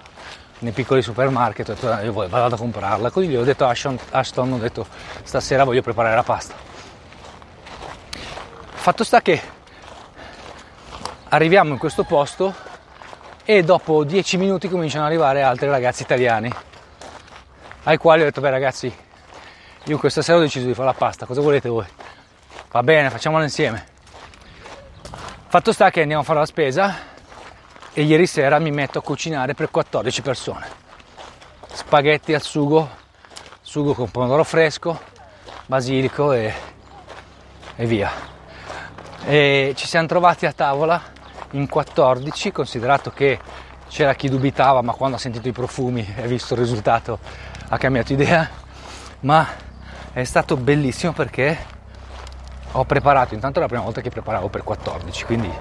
nei 0.59 0.71
piccoli 0.71 1.01
supermarket, 1.01 1.69
ho 1.69 1.73
detto 1.73 1.87
io 2.03 2.27
vado 2.27 2.55
a 2.55 2.57
comprarla, 2.57 3.09
così 3.11 3.27
gli 3.27 3.35
ho 3.35 3.43
detto 3.43 3.65
a 3.65 3.69
Ashton, 3.69 3.97
Ashton 4.11 4.53
ho 4.53 4.57
detto 4.57 4.87
stasera 5.23 5.63
voglio 5.63 5.81
preparare 5.81 6.15
la 6.15 6.23
pasta. 6.23 6.55
Fatto 8.73 9.03
sta 9.03 9.21
che 9.21 9.41
arriviamo 11.29 11.73
in 11.73 11.77
questo 11.77 12.03
posto 12.03 12.53
e 13.43 13.63
dopo 13.63 14.03
dieci 14.03 14.37
minuti 14.37 14.67
cominciano 14.67 15.05
ad 15.05 15.11
arrivare 15.11 15.41
altri 15.41 15.67
ragazzi 15.67 16.03
italiani 16.03 16.51
ai 17.83 17.97
quali 17.97 18.21
ho 18.21 18.25
detto 18.25 18.41
beh 18.41 18.49
ragazzi 18.49 18.93
io 19.83 19.97
questa 19.97 20.21
sera 20.21 20.37
ho 20.37 20.41
deciso 20.41 20.65
di 20.65 20.73
fare 20.73 20.87
la 20.87 20.93
pasta 20.93 21.25
cosa 21.25 21.41
volete 21.41 21.69
voi 21.69 21.85
va 22.77 22.83
bene 22.83 23.09
facciamola 23.09 23.43
insieme. 23.43 23.83
Fatto 25.47 25.71
sta 25.71 25.89
che 25.89 26.01
andiamo 26.01 26.21
a 26.21 26.25
fare 26.25 26.37
la 26.37 26.45
spesa 26.45 26.95
e 27.91 28.03
ieri 28.03 28.27
sera 28.27 28.59
mi 28.59 28.69
metto 28.69 28.99
a 28.99 29.01
cucinare 29.01 29.55
per 29.55 29.71
14 29.71 30.21
persone. 30.21 30.67
Spaghetti 31.73 32.35
al 32.35 32.41
sugo 32.43 32.87
sugo 33.61 33.95
con 33.95 34.11
pomodoro 34.11 34.43
fresco 34.43 34.99
basilico 35.65 36.33
e, 36.33 36.53
e 37.75 37.85
via. 37.87 38.11
E 39.25 39.73
ci 39.75 39.87
siamo 39.87 40.05
trovati 40.05 40.45
a 40.45 40.53
tavola 40.53 41.01
in 41.51 41.67
14, 41.67 42.51
considerato 42.51 43.09
che 43.09 43.39
c'era 43.89 44.13
chi 44.13 44.29
dubitava, 44.29 44.83
ma 44.83 44.93
quando 44.93 45.15
ha 45.15 45.19
sentito 45.19 45.47
i 45.47 45.51
profumi 45.51 46.13
e 46.15 46.27
visto 46.27 46.53
il 46.53 46.59
risultato 46.59 47.17
ha 47.69 47.77
cambiato 47.79 48.13
idea, 48.13 48.47
ma 49.21 49.47
è 50.13 50.23
stato 50.23 50.55
bellissimo 50.57 51.13
perché 51.13 51.75
ho 52.71 52.83
preparato, 52.85 53.33
intanto 53.33 53.59
la 53.59 53.67
prima 53.67 53.83
volta 53.83 54.01
che 54.01 54.09
preparavo 54.09 54.49
per 54.49 54.63
14, 54.63 55.25
quindi 55.25 55.51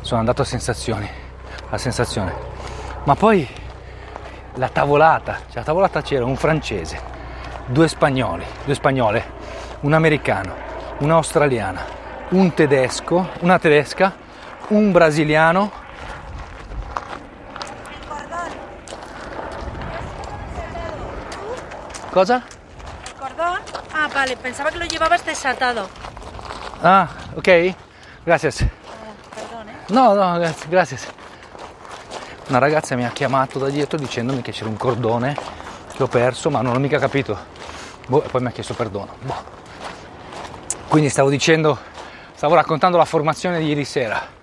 sono 0.00 0.20
andato 0.20 0.42
a 0.42 0.44
sensazioni, 0.44 1.08
a 1.70 1.78
sensazione. 1.78 2.34
Ma 3.04 3.14
poi 3.14 3.48
la 4.54 4.68
tavolata, 4.68 5.40
cioè 5.46 5.56
la 5.56 5.62
tavolata 5.64 6.02
c'era 6.02 6.24
un 6.24 6.36
francese, 6.36 7.00
due 7.66 7.88
spagnoli, 7.88 8.44
due 8.64 8.74
spagnole, 8.74 9.24
un 9.80 9.92
americano, 9.92 10.54
un'australiana, 10.98 11.84
un 12.30 12.52
tedesco, 12.54 13.28
una 13.40 13.58
tedesca 13.58 14.24
un 14.68 14.92
brasiliano. 14.92 15.70
Cosa? 22.10 22.42
¿Cordón? 23.18 23.60
Ah, 23.92 24.08
vale, 24.12 24.36
pensaba 24.36 24.70
que 24.70 24.78
lo 24.78 24.86
llevabas 24.86 25.24
desatado. 25.24 25.88
Ah, 26.88 27.08
ok, 27.34 27.74
gracias. 28.24 28.60
¿eh? 28.60 28.70
No, 29.88 30.14
no, 30.14 30.38
grazie, 30.38 30.68
grazie. 30.68 30.98
Una 32.46 32.58
ragazza 32.58 32.94
mi 32.94 33.04
ha 33.04 33.10
chiamato 33.10 33.58
da 33.58 33.68
dietro 33.68 33.98
dicendomi 33.98 34.40
che 34.40 34.52
c'era 34.52 34.68
un 34.68 34.76
cordone 34.76 35.36
che 35.96 36.00
ho 36.00 36.06
perso, 36.06 36.48
ma 36.48 36.60
non 36.60 36.76
ho 36.76 36.78
mica 36.78 37.00
capito. 37.00 37.36
Boh, 38.06 38.22
e 38.22 38.28
poi 38.28 38.40
mi 38.40 38.46
ha 38.46 38.50
chiesto 38.52 38.74
perdono. 38.74 39.16
Boh. 39.20 39.34
Quindi 40.86 41.08
stavo 41.08 41.28
dicendo, 41.28 41.76
stavo 42.36 42.54
raccontando 42.54 42.96
la 42.96 43.04
formazione 43.04 43.58
di 43.58 43.66
ieri 43.66 43.84
sera 43.84 44.34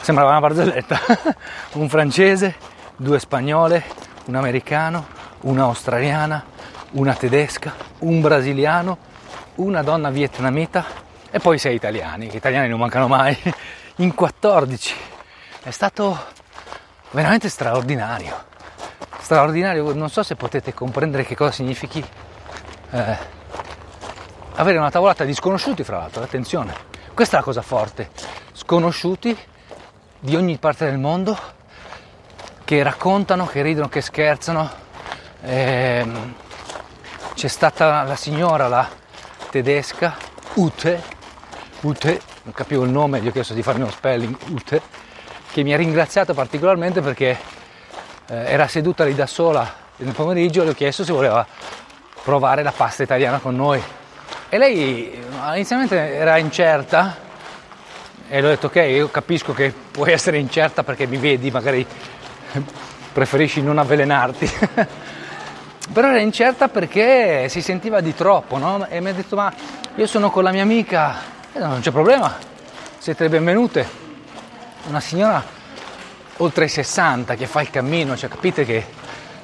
sembrava 0.00 0.30
una 0.30 0.40
barzelletta, 0.40 0.98
un 1.74 1.88
francese, 1.88 2.56
due 2.96 3.20
spagnole, 3.20 3.84
un 4.24 4.34
americano, 4.34 5.06
una 5.42 5.62
australiana, 5.62 6.44
una 6.94 7.14
tedesca, 7.14 7.72
un 8.00 8.20
brasiliano, 8.20 8.98
una 9.54 9.84
donna 9.84 10.10
vietnamita 10.10 11.01
e 11.32 11.38
poi 11.38 11.56
sei 11.56 11.74
italiani, 11.74 12.28
che 12.28 12.36
italiani 12.36 12.68
non 12.68 12.78
mancano 12.78 13.08
mai, 13.08 13.36
in 13.96 14.14
14. 14.14 14.94
È 15.62 15.70
stato 15.70 16.26
veramente 17.10 17.48
straordinario, 17.48 18.44
straordinario, 19.18 19.94
non 19.94 20.10
so 20.10 20.22
se 20.22 20.36
potete 20.36 20.74
comprendere 20.74 21.24
che 21.24 21.34
cosa 21.34 21.50
significhi 21.50 22.04
eh, 22.90 23.16
avere 24.56 24.76
una 24.76 24.90
tavolata 24.90 25.24
di 25.24 25.32
sconosciuti, 25.32 25.82
fra 25.84 25.96
l'altro, 25.96 26.22
attenzione, 26.22 26.74
questa 27.14 27.36
è 27.36 27.38
la 27.38 27.44
cosa 27.44 27.62
forte, 27.62 28.10
sconosciuti 28.52 29.34
di 30.20 30.36
ogni 30.36 30.58
parte 30.58 30.84
del 30.84 30.98
mondo 30.98 31.36
che 32.62 32.82
raccontano, 32.82 33.46
che 33.46 33.62
ridono, 33.62 33.88
che 33.88 34.02
scherzano. 34.02 34.70
Ehm, 35.44 36.34
c'è 37.32 37.48
stata 37.48 38.02
la 38.02 38.16
signora, 38.16 38.68
la 38.68 38.86
tedesca, 39.50 40.14
Ute, 40.54 41.02
Ute, 41.82 42.20
non 42.44 42.54
capivo 42.54 42.84
il 42.84 42.90
nome, 42.90 43.20
gli 43.20 43.26
ho 43.26 43.32
chiesto 43.32 43.54
di 43.54 43.62
farmi 43.62 43.82
uno 43.82 43.90
spelling, 43.90 44.36
Ute, 44.50 44.80
che 45.50 45.64
mi 45.64 45.74
ha 45.74 45.76
ringraziato 45.76 46.32
particolarmente 46.32 47.00
perché 47.00 47.36
eh, 48.28 48.34
era 48.34 48.68
seduta 48.68 49.04
lì 49.04 49.16
da 49.16 49.26
sola 49.26 49.68
nel 49.96 50.14
pomeriggio, 50.14 50.62
le 50.62 50.70
ho 50.70 50.74
chiesto 50.74 51.04
se 51.04 51.12
voleva 51.12 51.44
provare 52.22 52.62
la 52.62 52.70
pasta 52.70 53.02
italiana 53.02 53.38
con 53.38 53.56
noi. 53.56 53.82
E 54.48 54.58
lei 54.58 55.20
inizialmente 55.54 55.96
era 56.14 56.38
incerta, 56.38 57.16
e 58.28 58.40
le 58.40 58.46
ho 58.46 58.50
detto 58.50 58.66
ok, 58.66 58.76
io 58.76 59.10
capisco 59.10 59.52
che 59.52 59.74
puoi 59.90 60.12
essere 60.12 60.38
incerta 60.38 60.84
perché 60.84 61.06
mi 61.06 61.16
vedi, 61.16 61.50
magari 61.50 61.84
preferisci 63.12 63.60
non 63.60 63.78
avvelenarti. 63.78 64.50
Però 65.92 66.08
era 66.08 66.20
incerta 66.20 66.68
perché 66.68 67.48
si 67.48 67.60
sentiva 67.60 68.00
di 68.00 68.14
troppo, 68.14 68.56
no? 68.56 68.86
E 68.88 69.00
mi 69.00 69.10
ha 69.10 69.12
detto 69.12 69.34
ma 69.34 69.52
io 69.96 70.06
sono 70.06 70.30
con 70.30 70.44
la 70.44 70.52
mia 70.52 70.62
amica, 70.62 71.31
e 71.52 71.58
no, 71.58 71.66
non 71.68 71.80
c'è 71.80 71.90
problema, 71.90 72.36
siete 72.98 73.28
benvenute. 73.28 74.00
Una 74.88 75.00
signora 75.00 75.44
oltre 76.38 76.64
i 76.64 76.68
60 76.68 77.34
che 77.34 77.46
fa 77.46 77.60
il 77.60 77.70
cammino, 77.70 78.16
cioè 78.16 78.28
capite 78.28 78.64
che 78.64 78.84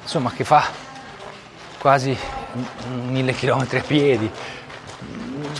insomma 0.01 0.31
che 0.31 0.43
fa 0.43 0.63
quasi 1.77 2.17
mille 3.07 3.33
chilometri 3.33 3.79
a 3.79 3.83
piedi. 3.83 4.29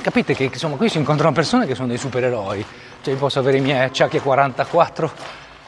Capite 0.02 0.34
che 0.34 0.44
insomma 0.44 0.76
qui 0.76 0.90
si 0.90 0.98
incontrano 0.98 1.34
persone 1.34 1.66
che 1.66 1.76
sono 1.76 1.88
dei 1.88 1.98
supereroi 1.98 2.66
cioè 3.02 3.16
posso 3.16 3.40
avere 3.40 3.58
i 3.58 3.62
miei 3.62 3.86
acciacchi 3.86 4.20
44, 4.20 5.12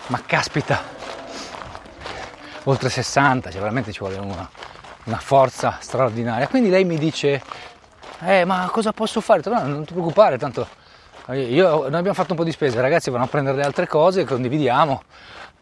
ma 0.08 0.22
caspita, 0.26 0.84
oltre 2.64 2.90
60, 2.90 3.50
cioè 3.50 3.60
veramente 3.60 3.94
ci 3.94 4.00
vuole 4.00 4.18
una, 4.18 4.50
una 5.06 5.18
forza 5.18 5.78
straordinaria. 5.80 6.48
Quindi 6.50 6.70
lei 6.70 6.84
mi 6.84 6.98
dice, 6.98 7.42
eh 8.24 8.46
ma 8.46 8.70
cosa 8.72 8.92
posso 8.92 9.22
fare? 9.22 9.42
No, 9.46 9.66
non 9.66 9.86
ti 9.86 9.94
preoccupare, 9.94 10.38
tanto 10.38 10.68
io, 11.34 11.88
noi 11.88 11.96
abbiamo 11.96 12.13
fatto 12.13 12.32
un 12.32 12.38
po' 12.38 12.44
di 12.44 12.51
spese, 12.51 12.82
ragazzi 12.82 13.10
vanno 13.10 13.25
a 13.25 13.28
prendere 13.28 13.58
le 13.58 13.63
altre 13.63 13.88
cose, 13.88 14.25
condividiamo. 14.25 15.04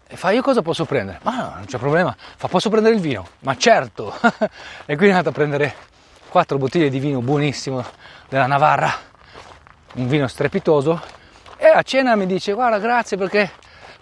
E 0.08 0.16
fa, 0.16 0.32
io 0.32 0.42
cosa 0.42 0.62
posso 0.62 0.86
prendere? 0.86 1.20
Ma 1.24 1.36
no, 1.36 1.52
non 1.56 1.66
c'è 1.66 1.78
problema. 1.78 2.16
Fa, 2.18 2.48
posso 2.48 2.70
prendere 2.70 2.96
il 2.96 3.02
vino? 3.02 3.28
Ma 3.40 3.56
certo! 3.56 4.14
e 4.86 4.96
quindi 4.96 5.08
è 5.08 5.10
andato 5.10 5.30
a 5.30 5.32
prendere 5.34 5.76
quattro 6.30 6.58
bottiglie 6.58 6.90
di 6.90 7.00
vino 7.00 7.22
buonissimo 7.22 7.84
della 8.30 8.48
Navarra, 8.48 8.92
un 9.96 10.08
vino 10.08 10.28
strepitoso, 10.28 11.02
e 11.58 11.68
a 11.68 11.82
cena 11.84 12.16
mi 12.16 12.26
dice 12.26 12.54
guarda 12.54 12.80
grazie 12.80 13.18
perché 13.18 13.52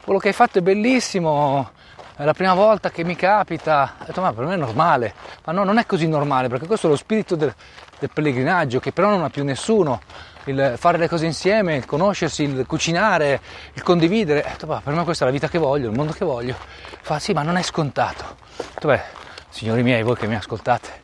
quello 0.03 0.19
che 0.19 0.29
hai 0.29 0.33
fatto 0.33 0.59
è 0.59 0.61
bellissimo, 0.61 1.71
è 2.15 2.23
la 2.23 2.33
prima 2.33 2.53
volta 2.53 2.89
che 2.91 3.03
mi 3.03 3.15
capita. 3.15 3.95
Ho 3.99 4.05
detto 4.05 4.21
ma 4.21 4.31
per 4.31 4.45
me 4.45 4.53
è 4.53 4.57
normale, 4.57 5.13
ma 5.43 5.51
no 5.51 5.63
non 5.63 5.79
è 5.79 5.85
così 5.85 6.07
normale 6.07 6.47
perché 6.47 6.67
questo 6.67 6.87
è 6.87 6.89
lo 6.89 6.95
spirito 6.95 7.35
del, 7.35 7.53
del 7.99 8.09
pellegrinaggio 8.13 8.79
che 8.79 8.91
però 8.91 9.09
non 9.09 9.23
ha 9.23 9.29
più 9.29 9.43
nessuno. 9.43 10.01
Il 10.45 10.75
fare 10.77 10.97
le 10.97 11.09
cose 11.09 11.25
insieme, 11.25 11.75
il 11.75 11.85
conoscersi, 11.85 12.43
il 12.43 12.65
cucinare, 12.65 13.41
il 13.73 13.83
condividere. 13.83 14.55
Per 14.57 14.93
me 14.93 15.03
questa 15.03 15.25
è 15.25 15.27
la 15.27 15.33
vita 15.33 15.49
che 15.49 15.57
voglio, 15.57 15.89
il 15.89 15.95
mondo 15.95 16.13
che 16.13 16.23
voglio. 16.23 16.55
Fa 17.01 17.19
sì, 17.19 17.33
ma 17.33 17.41
non 17.41 17.57
è 17.57 17.61
scontato. 17.61 18.37
Beh, 18.81 19.01
signori 19.49 19.83
miei, 19.83 20.03
voi 20.03 20.15
che 20.15 20.27
mi 20.27 20.35
ascoltate, 20.35 21.01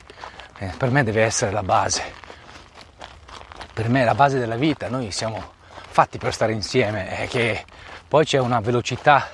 eh, 0.59 0.71
per 0.77 0.91
me 0.91 1.03
deve 1.03 1.23
essere 1.23 1.51
la 1.51 1.63
base. 1.63 2.03
Per 3.73 3.89
me 3.89 4.01
è 4.01 4.05
la 4.05 4.15
base 4.15 4.39
della 4.39 4.55
vita. 4.55 4.87
Noi 4.87 5.11
siamo 5.11 5.51
fatti 5.93 6.17
per 6.17 6.33
stare 6.33 6.53
insieme, 6.53 7.09
è 7.09 7.27
che 7.27 7.65
poi 8.07 8.25
c'è 8.25 8.39
una 8.39 8.59
velocità 8.61 9.27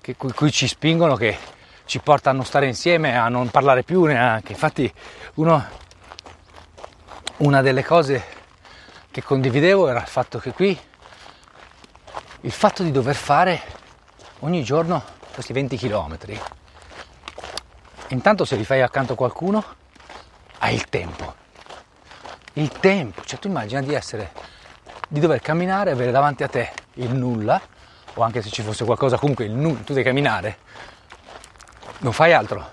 che, 0.00 0.16
cui, 0.16 0.32
cui, 0.32 0.50
ci 0.50 0.66
spingono 0.66 1.14
che 1.14 1.36
ci 1.84 2.00
porta 2.00 2.30
a 2.30 2.32
non 2.32 2.44
stare 2.44 2.66
insieme, 2.66 3.16
a 3.16 3.28
non 3.28 3.48
parlare 3.48 3.82
più 3.82 4.02
neanche. 4.04 4.52
Infatti 4.52 4.92
uno, 5.34 5.64
una 7.38 7.62
delle 7.62 7.82
cose 7.82 8.24
che 9.10 9.22
condividevo 9.22 9.88
era 9.88 10.00
il 10.00 10.06
fatto 10.06 10.38
che 10.38 10.52
qui 10.52 10.78
il 12.44 12.52
fatto 12.52 12.82
di 12.82 12.90
dover 12.90 13.14
fare 13.14 13.60
ogni 14.40 14.62
giorno 14.64 15.02
questi 15.32 15.52
20 15.52 15.76
km, 15.76 16.18
intanto 18.08 18.44
se 18.44 18.56
li 18.56 18.64
fai 18.64 18.82
accanto 18.82 19.12
a 19.12 19.16
qualcuno 19.16 19.64
hai 20.58 20.74
il 20.74 20.88
tempo. 20.88 21.34
Il 22.54 22.68
tempo, 22.68 23.22
cioè 23.24 23.38
tu 23.38 23.48
immagina 23.48 23.80
di 23.80 23.94
essere 23.94 24.32
di 25.08 25.20
dover 25.20 25.40
camminare 25.40 25.90
e 25.90 25.92
avere 25.92 26.10
davanti 26.10 26.42
a 26.42 26.48
te 26.48 26.72
il 26.94 27.14
nulla, 27.14 27.60
o 28.14 28.22
anche 28.22 28.42
se 28.42 28.50
ci 28.50 28.62
fosse 28.62 28.84
qualcosa, 28.84 29.18
comunque 29.18 29.44
il 29.44 29.52
nulla, 29.52 29.80
tu 29.80 29.92
devi 29.92 30.04
camminare, 30.04 30.58
non 31.98 32.12
fai 32.12 32.32
altro. 32.32 32.72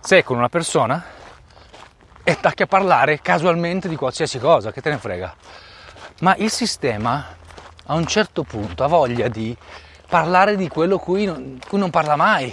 sei 0.00 0.22
con 0.22 0.36
una 0.36 0.48
persona 0.48 1.02
e 2.28 2.32
attacchi 2.32 2.64
a 2.64 2.66
parlare 2.66 3.20
casualmente 3.20 3.88
di 3.88 3.94
qualsiasi 3.94 4.40
cosa, 4.40 4.72
che 4.72 4.80
te 4.80 4.90
ne 4.90 4.98
frega. 4.98 5.32
Ma 6.22 6.34
il 6.34 6.50
sistema 6.50 7.24
a 7.84 7.94
un 7.94 8.04
certo 8.04 8.42
punto 8.42 8.82
ha 8.82 8.88
voglia 8.88 9.28
di 9.28 9.56
parlare 10.08 10.56
di 10.56 10.66
quello 10.66 10.98
cui 10.98 11.24
non, 11.24 11.60
cui 11.68 11.78
non 11.78 11.88
parla 11.90 12.16
mai. 12.16 12.52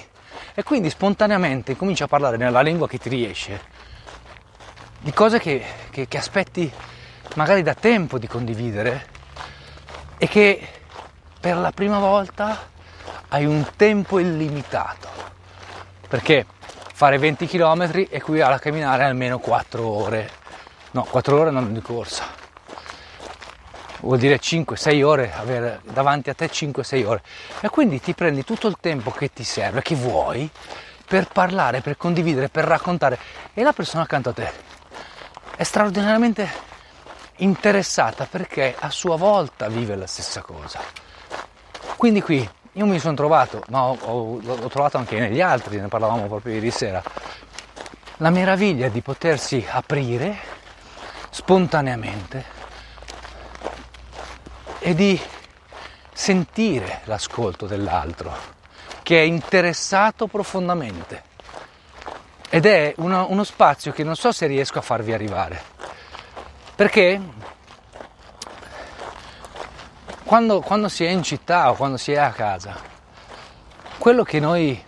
E 0.53 0.61
quindi 0.61 0.91
spontaneamente 0.91 1.75
comincia 1.75 2.03
a 2.03 2.07
parlare 2.07 2.37
nella 2.37 2.61
lingua 2.61 2.87
che 2.87 2.99
ti 2.99 3.09
riesce. 3.09 3.61
Di 4.99 5.11
cose 5.11 5.39
che, 5.39 5.65
che, 5.89 6.07
che 6.07 6.17
aspetti 6.19 6.71
magari 7.33 7.63
da 7.63 7.73
tempo 7.73 8.19
di 8.19 8.27
condividere 8.27 9.07
e 10.19 10.27
che 10.27 10.67
per 11.39 11.57
la 11.57 11.71
prima 11.71 11.97
volta 11.97 12.69
hai 13.29 13.47
un 13.47 13.67
tempo 13.75 14.19
illimitato. 14.19 15.09
Perché 16.07 16.45
fare 16.95 17.17
20 17.17 17.47
km 17.47 18.05
equivale 18.09 18.55
a 18.55 18.59
camminare 18.59 19.03
almeno 19.03 19.39
4 19.39 19.85
ore 19.85 20.29
no 20.91 21.03
4 21.03 21.39
ore 21.39 21.51
non 21.51 21.73
di 21.73 21.81
corsa 21.81 22.41
vuol 24.03 24.17
dire 24.17 24.39
5-6 24.39 25.03
ore, 25.03 25.33
avere 25.33 25.81
davanti 25.91 26.29
a 26.29 26.33
te 26.33 26.49
5-6 26.49 27.05
ore. 27.05 27.23
E 27.61 27.69
quindi 27.69 27.99
ti 27.99 28.13
prendi 28.13 28.43
tutto 28.43 28.67
il 28.67 28.77
tempo 28.79 29.11
che 29.11 29.31
ti 29.31 29.43
serve, 29.43 29.81
che 29.81 29.95
vuoi, 29.95 30.49
per 31.07 31.27
parlare, 31.27 31.81
per 31.81 31.97
condividere, 31.97 32.49
per 32.49 32.65
raccontare. 32.65 33.17
E 33.53 33.63
la 33.63 33.73
persona 33.73 34.03
accanto 34.03 34.29
a 34.29 34.33
te 34.33 34.51
è 35.55 35.63
straordinariamente 35.63 36.71
interessata 37.37 38.27
perché 38.29 38.75
a 38.77 38.89
sua 38.89 39.15
volta 39.15 39.67
vive 39.67 39.95
la 39.95 40.07
stessa 40.07 40.41
cosa. 40.41 40.79
Quindi 41.95 42.21
qui 42.21 42.47
io 42.73 42.85
mi 42.85 42.99
sono 42.99 43.15
trovato, 43.15 43.63
ma 43.69 43.83
ho, 43.83 43.97
ho, 43.99 44.39
l'ho 44.41 44.67
trovato 44.69 44.97
anche 44.97 45.19
negli 45.19 45.41
altri, 45.41 45.79
ne 45.79 45.87
parlavamo 45.87 46.25
proprio 46.27 46.53
ieri 46.53 46.71
sera, 46.71 47.01
la 48.17 48.29
meraviglia 48.29 48.89
di 48.89 49.01
potersi 49.01 49.65
aprire 49.69 50.37
spontaneamente 51.29 52.45
e 54.79 54.95
di 54.95 55.19
sentire 56.11 57.01
l'ascolto 57.05 57.65
dell'altro 57.65 58.53
che 59.03 59.19
è 59.19 59.23
interessato 59.23 60.27
profondamente. 60.27 61.31
Ed 62.49 62.65
è 62.65 62.93
uno, 62.97 63.27
uno, 63.29 63.43
spazio 63.43 63.91
che 63.91 64.03
non 64.03 64.15
so 64.15 64.31
se 64.31 64.47
riesco 64.47 64.79
a 64.79 64.81
farvi 64.81 65.11
arrivare. 65.11 65.61
Perché 66.75 67.19
quando, 70.33 70.61
quando 70.61 70.89
si 70.89 71.05
è 71.05 71.09
in 71.09 71.21
città 71.21 71.69
o 71.69 71.75
quando 71.75 71.95
si 71.95 72.11
è 72.11 72.17
a 72.17 72.31
casa 72.31 72.75
quello 73.99 74.23
che 74.23 74.39
noi 74.39 74.83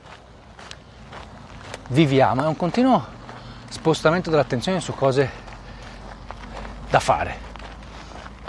viviamo 1.90 2.42
è 2.42 2.48
un 2.48 2.58
continuo 2.58 3.06
spostamento 3.70 4.32
dell'attenzione 4.32 4.80
su 4.80 4.96
cose 4.96 5.30
da 6.90 7.00
fare 7.00 7.38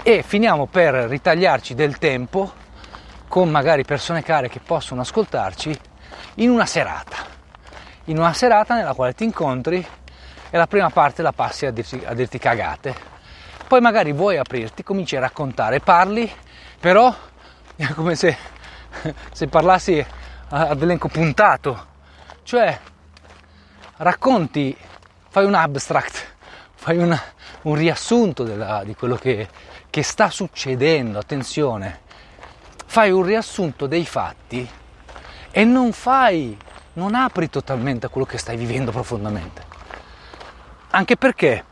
e 0.01 0.23
finiamo 0.23 0.65
per 0.65 0.95
ritagliarci 0.95 1.75
del 1.75 1.99
tempo 1.99 2.51
con 3.27 3.47
magari 3.51 3.83
persone 3.83 4.23
care 4.23 4.49
che 4.49 4.59
possono 4.59 5.01
ascoltarci 5.01 5.79
in 6.35 6.49
una 6.49 6.65
serata. 6.65 7.17
In 8.05 8.17
una 8.17 8.33
serata 8.33 8.73
nella 8.73 8.95
quale 8.95 9.13
ti 9.13 9.23
incontri 9.23 9.85
e 10.49 10.57
la 10.57 10.65
prima 10.65 10.89
parte 10.89 11.21
la 11.21 11.31
passi 11.31 11.67
a 11.67 11.71
dirti, 11.71 12.01
a 12.03 12.15
dirti 12.15 12.39
cagate. 12.39 12.95
Poi 13.67 13.81
magari 13.81 14.13
vuoi 14.13 14.37
aprirti, 14.37 14.81
cominci 14.81 15.15
a 15.15 15.19
raccontare, 15.19 15.79
parli, 15.79 16.31
però 16.79 17.13
è 17.75 17.87
come 17.93 18.15
se, 18.15 18.35
se 19.31 19.47
parlassi 19.47 20.05
ad 20.49 20.81
elenco 20.81 21.07
puntato, 21.07 21.85
cioè 22.43 22.79
racconti, 23.97 24.75
fai 25.29 25.45
un 25.45 25.53
abstract, 25.53 26.35
fai 26.75 26.97
una, 26.97 27.21
un 27.63 27.75
riassunto 27.75 28.43
della, 28.43 28.83
di 28.83 28.95
quello 28.95 29.15
che, 29.15 29.47
che 29.89 30.03
sta 30.03 30.29
succedendo, 30.29 31.19
attenzione, 31.19 32.01
fai 32.85 33.11
un 33.11 33.23
riassunto 33.23 33.87
dei 33.87 34.05
fatti 34.05 34.69
e 35.51 35.63
non 35.63 35.91
fai, 35.91 36.57
non 36.93 37.15
apri 37.15 37.49
totalmente 37.49 38.05
a 38.05 38.09
quello 38.09 38.25
che 38.25 38.37
stai 38.37 38.55
vivendo 38.55 38.91
profondamente. 38.91 39.65
Anche 40.91 41.17
perché 41.17 41.65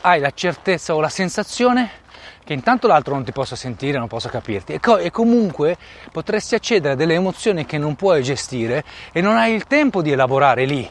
hai 0.00 0.20
la 0.20 0.32
certezza 0.32 0.94
o 0.94 1.00
la 1.00 1.08
sensazione 1.08 2.02
che 2.44 2.52
intanto 2.52 2.86
l'altro 2.86 3.14
non 3.14 3.24
ti 3.24 3.32
possa 3.32 3.56
sentire, 3.56 3.98
non 3.98 4.06
possa 4.06 4.28
capirti 4.28 4.74
e, 4.74 4.80
co- 4.80 4.98
e, 4.98 5.10
comunque 5.10 5.76
potresti 6.12 6.54
accedere 6.54 6.92
a 6.92 6.96
delle 6.96 7.14
emozioni 7.14 7.64
che 7.64 7.78
non 7.78 7.94
puoi 7.96 8.22
gestire 8.22 8.84
e 9.12 9.22
non 9.22 9.36
hai 9.36 9.54
il 9.54 9.64
tempo 9.64 10.02
di 10.02 10.12
elaborare 10.12 10.66
lì, 10.66 10.88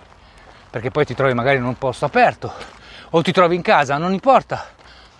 perché 0.69 0.89
poi 0.89 1.05
ti 1.05 1.13
trovi 1.13 1.33
magari 1.33 1.57
in 1.57 1.65
un 1.65 1.77
posto 1.77 2.05
aperto 2.05 2.51
o 3.11 3.21
ti 3.21 3.31
trovi 3.31 3.55
in 3.55 3.61
casa, 3.61 3.97
non 3.97 4.13
importa, 4.13 4.65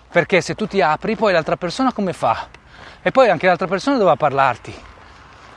perché 0.10 0.42
se 0.42 0.56
tu 0.56 0.66
ti 0.66 0.82
apri, 0.82 1.16
poi 1.16 1.32
l'altra 1.32 1.56
persona 1.58 1.94
come 1.94 2.14
fa? 2.14 2.48
E 3.04 3.12
poi 3.12 3.30
anche 3.30 3.46
l'altra 3.46 3.68
persona 3.68 3.98
doveva 3.98 4.16
parlarti. 4.16 4.74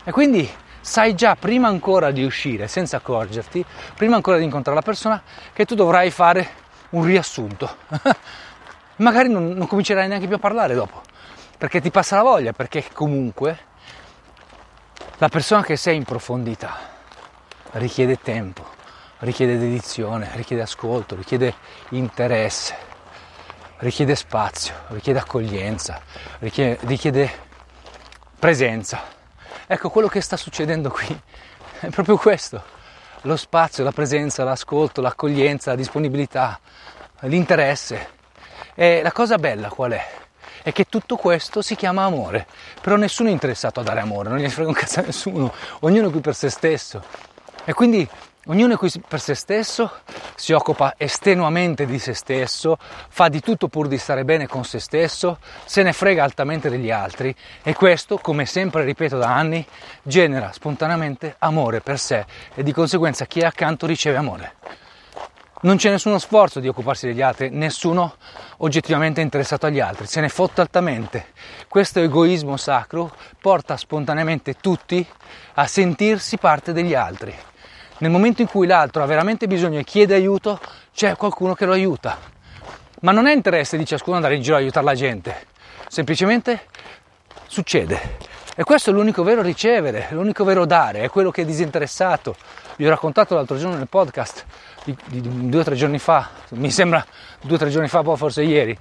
E 0.05 0.11
quindi 0.11 0.49
sai 0.81 1.15
già 1.15 1.35
prima 1.37 1.69
ancora 1.69 2.11
di 2.11 2.23
uscire, 2.23 2.69
senza 2.69 2.99
accorgerti, 2.99 3.65
prima 3.95 4.17
ancora 4.17 4.37
di 4.37 4.45
incontrare 4.45 4.79
la 4.79 4.85
persona, 4.85 5.23
che 5.53 5.65
tu 5.65 5.75
dovrai 5.75 6.11
fare 6.11 6.49
un 6.91 7.05
riassunto. 7.05 7.77
Magari 8.97 9.29
non, 9.29 9.49
non 9.49 9.67
comincerai 9.67 10.09
neanche 10.09 10.27
più 10.27 10.37
a 10.37 10.39
parlare 10.39 10.75
dopo, 10.75 11.03
perché 11.59 11.81
ti 11.81 11.91
passa 11.91 12.17
la 12.17 12.23
voglia, 12.23 12.53
perché 12.53 12.85
comunque 12.93 13.59
la 15.19 15.29
persona 15.29 15.63
che 15.63 15.77
sei 15.77 15.97
in 15.97 16.05
profondità 16.05 16.77
richiede 17.73 18.19
tempo, 18.21 18.65
richiede 19.19 19.59
dedizione, 19.59 20.31
richiede 20.35 20.63
ascolto, 20.63 21.15
richiede 21.15 21.55
interesse 21.91 22.87
richiede 23.79 24.15
spazio, 24.15 24.75
richiede 24.89 25.19
accoglienza, 25.19 26.01
richiede, 26.39 26.79
richiede 26.83 27.31
presenza. 28.39 29.03
Ecco, 29.67 29.91
quello 29.91 30.09
che 30.09 30.21
sta 30.21 30.37
succedendo 30.37 30.91
qui 30.91 31.07
è 31.81 31.89
proprio 31.91 32.17
questo, 32.17 32.63
lo 33.23 33.37
spazio, 33.37 33.85
la 33.85 33.93
presenza, 33.93 34.45
l'ascolto, 34.45 35.01
l'accoglienza, 35.01 35.71
la 35.71 35.77
disponibilità, 35.77 36.59
l'interesse. 37.21 38.15
E 38.79 39.01
la 39.03 39.11
cosa 39.11 39.39
bella 39.39 39.69
qual 39.69 39.93
è? 39.93 40.07
È 40.63 40.71
che 40.71 40.85
tutto 40.85 41.17
questo 41.17 41.63
si 41.63 41.75
chiama 41.75 42.05
amore, 42.05 42.47
però 42.81 42.97
nessuno 42.97 43.31
è 43.31 43.33
interessato 43.33 43.81
a 43.81 43.83
dare 43.83 44.01
amore, 44.01 44.29
non 44.29 44.39
gli 44.39 44.49
frega 44.49 44.69
un 44.69 44.75
cazzo 44.75 45.01
a 45.01 45.03
nessuno, 45.03 45.53
ognuno 45.81 46.09
è 46.09 46.11
qui 46.11 46.21
per 46.21 46.35
se 46.35 46.51
stesso. 46.51 47.03
E 47.65 47.73
quindi 47.73 48.09
Ognuno 48.49 48.75
è 48.75 48.77
qui 48.77 48.89
per 49.09 49.21
se 49.21 49.35
stesso, 49.35 49.91
si 50.37 50.53
occupa 50.53 50.95
estenuamente 50.97 51.85
di 51.85 51.99
se 51.99 52.15
stesso, 52.15 52.79
fa 53.09 53.29
di 53.29 53.41
tutto 53.41 53.67
pur 53.67 53.89
di 53.89 53.99
stare 53.99 54.25
bene 54.25 54.47
con 54.47 54.65
se 54.65 54.79
stesso, 54.79 55.39
se 55.65 55.83
ne 55.83 55.93
frega 55.93 56.23
altamente 56.23 56.71
degli 56.71 56.93
altri 56.93 57.35
e 57.65 57.75
questo, 57.75 58.19
come 58.19 58.47
sempre 58.47 58.85
ripeto 58.85 59.19
da 59.19 59.35
anni, 59.35 59.67
genera 60.01 60.53
spontaneamente 60.53 61.35
amore 61.41 61.81
per 61.81 61.99
sé 61.99 62.25
e 62.55 62.63
di 62.63 62.71
conseguenza 62.71 63.25
chi 63.25 63.41
è 63.41 63.47
accanto 63.47 63.85
riceve 63.85 64.17
amore. 64.17 64.55
Non 65.63 65.77
c'è 65.77 65.91
nessuno 65.91 66.19
sforzo 66.19 66.61
di 66.61 66.69
occuparsi 66.69 67.07
degli 67.07 67.23
altri, 67.23 67.51
nessuno 67.51 68.17
oggettivamente 68.59 69.21
interessato 69.21 69.67
agli 69.67 69.81
altri, 69.81 70.07
se 70.07 70.21
ne 70.21 70.29
fotte 70.29 70.61
altamente. 70.61 71.27
Questo 71.69 72.01
egoismo 72.01 72.57
sacro 72.57 73.15
porta 73.41 73.77
spontaneamente 73.77 74.55
tutti 74.55 75.07
a 75.55 75.67
sentirsi 75.67 76.37
parte 76.37 76.73
degli 76.73 76.95
altri 76.95 77.35
nel 77.99 78.11
momento 78.11 78.43
in 78.43 78.49
cui 78.49 78.67
l'altro 78.67 79.03
ha 79.03 79.07
veramente 79.07 79.47
bisogno 79.47 79.79
e 79.79 79.85
chiede 79.85 80.15
aiuto, 80.15 80.61
c'è 80.95 81.17
qualcuno 81.17 81.55
che 81.55 81.65
lo 81.65 81.73
aiuta. 81.73 82.19
Ma 83.01 83.13
non 83.13 83.27
è 83.27 83.33
interesse 83.33 83.79
di 83.79 83.87
ciascuno 83.87 84.17
andare 84.17 84.35
in 84.35 84.43
giro 84.43 84.57
a 84.57 84.59
aiutare 84.59 84.85
la 84.85 84.95
gente, 84.95 85.47
semplicemente 85.89 86.67
succede. 87.47 88.19
E 88.55 88.65
questo 88.65 88.91
è 88.91 88.93
l'unico 88.93 89.23
vero 89.23 89.43
ricevere, 89.43 90.09
l'unico 90.11 90.45
vero 90.45 90.65
dare, 90.65 91.03
è 91.03 91.11
quello 91.11 91.31
che 91.31 91.43
è 91.43 91.45
disinteressato. 91.45 92.37
Vi 92.77 92.87
ho 92.87 92.91
raccontato 92.91 93.35
l'altro 93.35 93.57
giorno 93.57 93.77
nel 93.77 93.89
podcast, 93.89 94.45
di, 94.87 95.21
di 95.21 95.49
due 95.49 95.61
o 95.61 95.65
tre 95.65 95.75
giorni 95.75 95.99
fa, 95.99 96.31
mi 96.51 96.71
sembra 96.71 97.05
due 97.43 97.57
o 97.57 97.59
tre 97.59 97.71
giorni 97.71 97.89
fa, 97.89 98.03
poi 98.03 98.17
forse 98.17 98.43
ieri, 98.43 98.77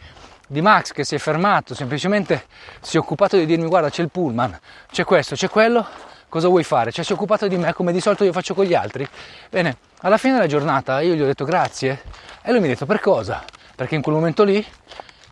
di 0.47 0.61
Max 0.61 0.91
che 0.91 1.03
si 1.03 1.15
è 1.15 1.17
fermato, 1.17 1.73
semplicemente 1.73 2.45
si 2.81 2.97
è 2.97 2.99
occupato 2.99 3.35
di 3.35 3.45
dirmi 3.45 3.67
guarda 3.67 3.89
c'è 3.89 4.03
il 4.03 4.09
pullman, 4.09 4.57
c'è 4.91 5.03
questo, 5.03 5.35
c'è 5.35 5.49
quello, 5.49 5.85
cosa 6.29 6.47
vuoi 6.47 6.63
fare? 6.63 6.91
Cioè 6.91 7.03
si 7.03 7.11
è 7.11 7.15
occupato 7.15 7.47
di 7.47 7.57
me 7.57 7.73
come 7.73 7.91
di 7.91 7.99
solito 7.99 8.23
io 8.23 8.31
faccio 8.31 8.53
con 8.53 8.65
gli 8.65 8.75
altri. 8.75 9.07
Bene, 9.49 9.77
alla 10.01 10.17
fine 10.17 10.33
della 10.33 10.47
giornata 10.47 11.01
io 11.01 11.15
gli 11.15 11.21
ho 11.21 11.25
detto 11.25 11.45
grazie 11.45 12.03
e 12.43 12.51
lui 12.51 12.59
mi 12.59 12.67
ha 12.67 12.69
detto 12.69 12.85
per 12.85 12.99
cosa? 12.99 13.43
Perché 13.75 13.95
in 13.95 14.01
quel 14.01 14.15
momento 14.15 14.43
lì 14.43 14.63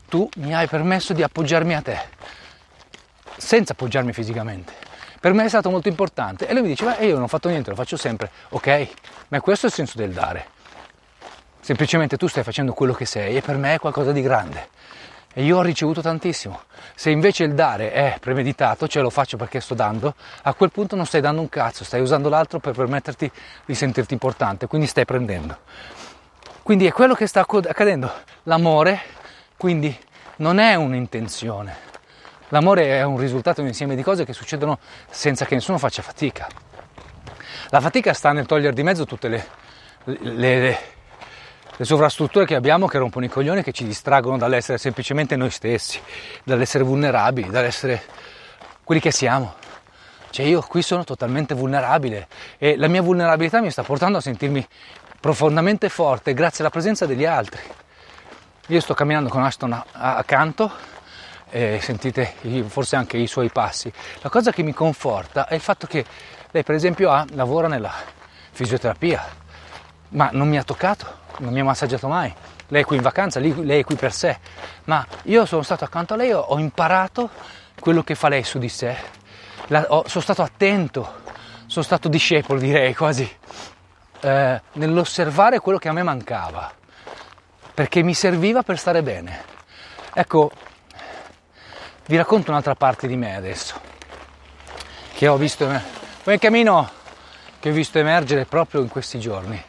tu 0.09 0.27
mi 0.37 0.55
hai 0.55 0.67
permesso 0.67 1.13
di 1.13 1.21
appoggiarmi 1.21 1.75
a 1.75 1.81
te, 1.81 1.99
senza 3.37 3.73
appoggiarmi 3.73 4.13
fisicamente. 4.13 4.73
Per 5.19 5.31
me 5.31 5.45
è 5.45 5.47
stato 5.47 5.69
molto 5.69 5.87
importante. 5.87 6.47
E 6.47 6.53
lui 6.53 6.63
mi 6.63 6.67
dice, 6.67 6.83
ma 6.83 6.97
io 6.99 7.13
non 7.13 7.23
ho 7.23 7.27
fatto 7.27 7.47
niente, 7.47 7.69
lo 7.69 7.77
faccio 7.77 7.95
sempre. 7.95 8.29
Ok, 8.49 8.87
ma 9.29 9.39
questo 9.39 9.67
è 9.67 9.69
il 9.69 9.75
senso 9.75 9.97
del 9.97 10.11
dare. 10.11 10.47
Semplicemente 11.63 12.17
tu 12.17 12.27
stai 12.27 12.43
facendo 12.43 12.73
quello 12.73 12.91
che 12.91 13.05
sei 13.05 13.37
e 13.37 13.41
per 13.41 13.55
me 13.55 13.75
è 13.75 13.79
qualcosa 13.79 14.11
di 14.11 14.21
grande. 14.21 14.67
E 15.33 15.45
io 15.45 15.59
ho 15.59 15.61
ricevuto 15.61 16.01
tantissimo. 16.01 16.63
Se 16.93 17.09
invece 17.09 17.45
il 17.45 17.53
dare 17.53 17.93
è 17.93 18.17
premeditato, 18.19 18.85
cioè 18.85 19.01
lo 19.01 19.09
faccio 19.09 19.37
perché 19.37 19.61
sto 19.61 19.73
dando, 19.73 20.13
a 20.41 20.53
quel 20.55 20.71
punto 20.71 20.97
non 20.97 21.05
stai 21.05 21.21
dando 21.21 21.39
un 21.39 21.47
cazzo, 21.47 21.85
stai 21.85 22.01
usando 22.01 22.27
l'altro 22.27 22.59
per 22.59 22.73
permetterti 22.73 23.31
di 23.63 23.75
sentirti 23.75 24.11
importante, 24.11 24.67
quindi 24.67 24.87
stai 24.87 25.05
prendendo. 25.05 25.59
Quindi 26.63 26.85
è 26.85 26.91
quello 26.91 27.13
che 27.13 27.27
sta 27.27 27.39
accadendo. 27.47 28.11
L'amore, 28.43 28.99
quindi, 29.55 29.97
non 30.39 30.59
è 30.59 30.75
un'intenzione. 30.75 31.77
L'amore 32.49 32.87
è 32.87 33.03
un 33.03 33.17
risultato 33.17 33.55
di 33.55 33.61
un 33.61 33.67
insieme 33.67 33.95
di 33.95 34.03
cose 34.03 34.25
che 34.25 34.33
succedono 34.33 34.79
senza 35.09 35.45
che 35.45 35.55
nessuno 35.55 35.77
faccia 35.77 36.01
fatica. 36.01 36.45
La 37.69 37.79
fatica 37.79 38.11
sta 38.11 38.33
nel 38.33 38.47
togliere 38.47 38.73
di 38.73 38.83
mezzo 38.83 39.05
tutte 39.05 39.29
le, 39.29 39.47
le, 40.03 40.59
le, 40.59 40.79
le 41.75 41.85
sovrastrutture 41.85 42.45
che 42.45 42.55
abbiamo 42.55 42.87
che 42.87 42.97
rompono 42.97 43.25
i 43.25 43.29
coglioni, 43.29 43.63
che 43.63 43.71
ci 43.71 43.85
distraggono 43.85 44.37
dall'essere 44.37 44.77
semplicemente 44.77 45.35
noi 45.35 45.49
stessi, 45.49 45.99
dall'essere 46.43 46.83
vulnerabili, 46.83 47.49
dall'essere 47.49 48.03
quelli 48.83 49.01
che 49.01 49.11
siamo. 49.11 49.55
Cioè 50.29 50.45
io 50.45 50.61
qui 50.61 50.81
sono 50.81 51.03
totalmente 51.03 51.53
vulnerabile 51.53 52.27
e 52.57 52.75
la 52.75 52.87
mia 52.87 53.01
vulnerabilità 53.01 53.61
mi 53.61 53.69
sta 53.69 53.83
portando 53.83 54.17
a 54.17 54.21
sentirmi 54.21 54.67
profondamente 55.19 55.89
forte 55.89 56.33
grazie 56.33 56.63
alla 56.63 56.71
presenza 56.71 57.05
degli 57.05 57.25
altri. 57.25 57.61
Io 58.67 58.79
sto 58.79 58.93
camminando 58.93 59.29
con 59.29 59.43
Aston 59.43 59.83
accanto 59.91 60.71
e 61.49 61.79
sentite 61.81 62.33
forse 62.65 62.95
anche 62.95 63.17
i 63.17 63.27
suoi 63.27 63.49
passi. 63.49 63.91
La 64.21 64.29
cosa 64.29 64.51
che 64.51 64.63
mi 64.63 64.73
conforta 64.73 65.47
è 65.47 65.53
il 65.53 65.61
fatto 65.61 65.85
che 65.85 66.03
lei 66.49 66.63
per 66.63 66.75
esempio 66.75 67.11
ha, 67.11 67.25
lavora 67.33 67.67
nella 67.67 67.93
fisioterapia, 68.51 69.23
ma 70.09 70.29
non 70.31 70.49
mi 70.49 70.57
ha 70.57 70.63
toccato, 70.63 71.21
non 71.39 71.53
mi 71.53 71.59
ha 71.59 71.63
massaggiato 71.63 72.07
mai. 72.07 72.33
Lei 72.67 72.81
è 72.81 72.85
qui 72.85 72.95
in 72.95 73.01
vacanza, 73.01 73.39
lei 73.39 73.79
è 73.79 73.83
qui 73.83 73.95
per 73.95 74.13
sé, 74.13 74.39
ma 74.85 75.05
io 75.23 75.45
sono 75.45 75.61
stato 75.61 75.83
accanto 75.83 76.13
a 76.13 76.17
lei, 76.17 76.31
ho 76.31 76.57
imparato 76.57 77.29
quello 77.79 78.03
che 78.03 78.15
fa 78.15 78.29
lei 78.29 78.43
su 78.43 78.57
di 78.57 78.69
sé, 78.69 78.95
La, 79.67 79.85
ho, 79.89 80.07
sono 80.07 80.23
stato 80.23 80.41
attento, 80.41 81.21
sono 81.67 81.83
stato 81.83 82.07
discepolo 82.09 82.59
direi 82.59 82.93
quasi, 82.93 83.29
eh, 84.21 84.61
nell'osservare 84.73 85.59
quello 85.59 85.77
che 85.77 85.89
a 85.89 85.93
me 85.93 86.03
mancava, 86.03 86.71
perché 87.73 88.03
mi 88.03 88.13
serviva 88.13 88.63
per 88.63 88.77
stare 88.77 89.01
bene. 89.01 89.43
Ecco, 90.13 90.51
vi 92.07 92.17
racconto 92.17 92.51
un'altra 92.51 92.75
parte 92.75 93.07
di 93.07 93.15
me 93.15 93.35
adesso, 93.35 93.79
che 95.13 95.27
ho 95.27 95.37
visto 95.37 95.69
quel 96.23 96.39
cammino 96.39 96.89
che 97.59 97.69
ho 97.69 97.73
visto 97.73 97.97
emergere 97.97 98.45
proprio 98.45 98.81
in 98.81 98.89
questi 98.89 99.19
giorni, 99.19 99.61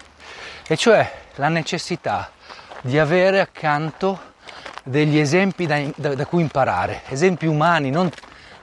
e 0.66 0.76
cioè 0.76 1.22
la 1.36 1.48
necessità 1.48 2.30
di 2.80 2.98
avere 2.98 3.40
accanto 3.40 4.32
degli 4.82 5.18
esempi 5.18 5.66
da, 5.66 5.82
da, 5.96 6.14
da 6.14 6.26
cui 6.26 6.42
imparare, 6.42 7.02
esempi 7.08 7.46
umani, 7.46 7.90
non, 7.90 8.10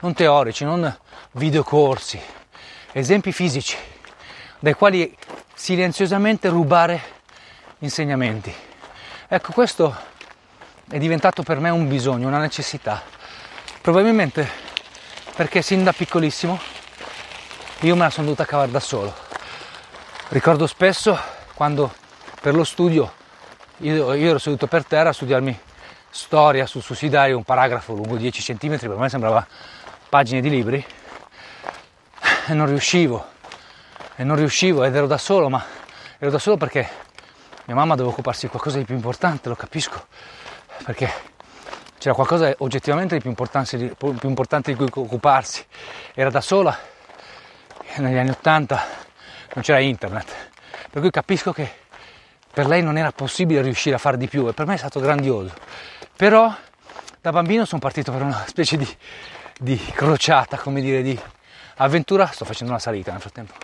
non 0.00 0.14
teorici, 0.14 0.64
non 0.64 0.96
videocorsi, 1.32 2.20
esempi 2.92 3.32
fisici, 3.32 3.76
dai 4.58 4.74
quali 4.74 5.16
silenziosamente 5.54 6.48
rubare 6.48 7.00
insegnamenti. 7.78 8.54
Ecco, 9.28 9.52
questo 9.52 9.96
è 10.88 10.98
diventato 10.98 11.42
per 11.42 11.58
me 11.58 11.70
un 11.70 11.88
bisogno, 11.88 12.28
una 12.28 12.38
necessità. 12.38 13.02
Probabilmente 13.80 14.48
perché 15.34 15.62
sin 15.62 15.82
da 15.82 15.92
piccolissimo 15.92 16.60
io 17.80 17.96
me 17.96 18.02
la 18.02 18.10
sono 18.10 18.26
dovuta 18.26 18.44
cavare 18.44 18.70
da 18.70 18.80
solo. 18.80 19.12
Ricordo 20.28 20.66
spesso 20.66 21.18
quando 21.54 21.92
per 22.42 22.56
lo 22.56 22.64
studio 22.64 23.10
io, 23.78 24.14
io 24.14 24.30
ero 24.30 24.38
seduto 24.38 24.66
per 24.66 24.84
terra 24.84 25.10
a 25.10 25.12
studiarmi 25.12 25.56
storia 26.10 26.66
sul 26.66 26.82
sussidario, 26.82 27.36
un 27.36 27.44
paragrafo 27.44 27.94
lungo 27.94 28.16
10 28.16 28.54
cm, 28.56 28.78
per 28.78 28.96
me 28.96 29.08
sembrava 29.08 29.46
pagine 30.08 30.40
di 30.40 30.50
libri, 30.50 30.84
e 32.46 32.52
non 32.52 32.66
riuscivo, 32.66 33.24
e 34.16 34.24
non 34.24 34.36
riuscivo 34.36 34.82
ed 34.82 34.94
ero 34.94 35.06
da 35.06 35.18
solo, 35.18 35.48
ma 35.48 35.64
ero 36.18 36.30
da 36.32 36.38
solo 36.38 36.56
perché 36.56 36.88
mia 37.66 37.76
mamma 37.76 37.94
doveva 37.94 38.12
occuparsi 38.12 38.42
di 38.42 38.48
qualcosa 38.48 38.78
di 38.78 38.84
più 38.84 38.96
importante, 38.96 39.48
lo 39.48 39.54
capisco, 39.54 40.06
perché 40.84 41.10
c'era 41.98 42.14
qualcosa 42.14 42.52
oggettivamente 42.58 43.14
di 43.14 43.20
più 43.20 43.30
importante, 43.30 43.76
di 43.76 43.94
più 43.96 44.28
importante 44.28 44.74
di 44.74 44.76
cui 44.76 44.88
occuparsi, 44.92 45.64
era 46.12 46.28
da 46.28 46.40
sola 46.40 46.76
negli 47.96 48.16
anni 48.16 48.30
80 48.30 48.82
non 49.54 49.62
c'era 49.62 49.78
internet, 49.78 50.50
per 50.90 51.00
cui 51.00 51.10
capisco 51.10 51.52
che 51.52 51.80
per 52.52 52.66
lei 52.66 52.82
non 52.82 52.98
era 52.98 53.12
possibile 53.12 53.62
riuscire 53.62 53.94
a 53.96 53.98
fare 53.98 54.16
di 54.16 54.28
più 54.28 54.46
e 54.48 54.52
per 54.52 54.66
me 54.66 54.74
è 54.74 54.78
stato 54.78 55.00
grandioso. 55.00 55.54
Però 56.16 56.54
da 57.20 57.30
bambino 57.30 57.64
sono 57.64 57.80
partito 57.80 58.12
per 58.12 58.22
una 58.22 58.44
specie 58.46 58.76
di, 58.76 58.96
di 59.58 59.76
crociata, 59.76 60.58
come 60.58 60.80
dire, 60.80 61.02
di 61.02 61.18
avventura, 61.76 62.26
sto 62.26 62.44
facendo 62.44 62.72
una 62.72 62.80
salita 62.80 63.12
nel 63.12 63.20
frattempo, 63.20 63.54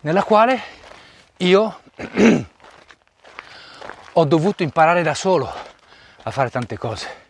nella 0.00 0.22
quale 0.22 0.60
io 1.38 1.80
ho 4.12 4.24
dovuto 4.24 4.62
imparare 4.62 5.02
da 5.02 5.14
solo 5.14 5.52
a 6.22 6.30
fare 6.30 6.50
tante 6.50 6.78
cose 6.78 7.22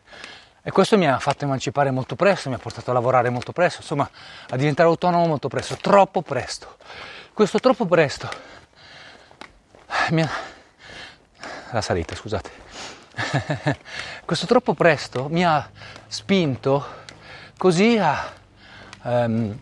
e 0.67 0.71
questo 0.71 0.97
mi 0.97 1.07
ha 1.07 1.19
fatto 1.19 1.45
emancipare 1.45 1.91
molto 1.91 2.17
presto, 2.17 2.49
mi 2.49 2.55
ha 2.55 2.59
portato 2.59 2.91
a 2.91 2.95
lavorare 2.95 3.29
molto 3.29 3.53
presto, 3.53 3.83
insomma 3.83 4.09
a 4.49 4.57
diventare 4.57 4.89
autonomo 4.89 5.27
molto 5.27 5.49
presto, 5.49 5.77
troppo 5.77 6.23
presto. 6.23 6.79
Questo 7.35 7.59
troppo 7.59 7.85
presto 7.85 8.29
mi 10.11 10.23
ha... 10.23 10.54
La 11.75 11.81
salita, 11.81 12.15
scusate. 12.15 12.51
Questo 14.25 14.47
troppo 14.47 14.75
presto 14.75 15.27
mi 15.29 15.45
ha 15.45 15.69
spinto 16.07 17.03
così 17.59 17.99
a, 17.99 18.33
um, 19.03 19.59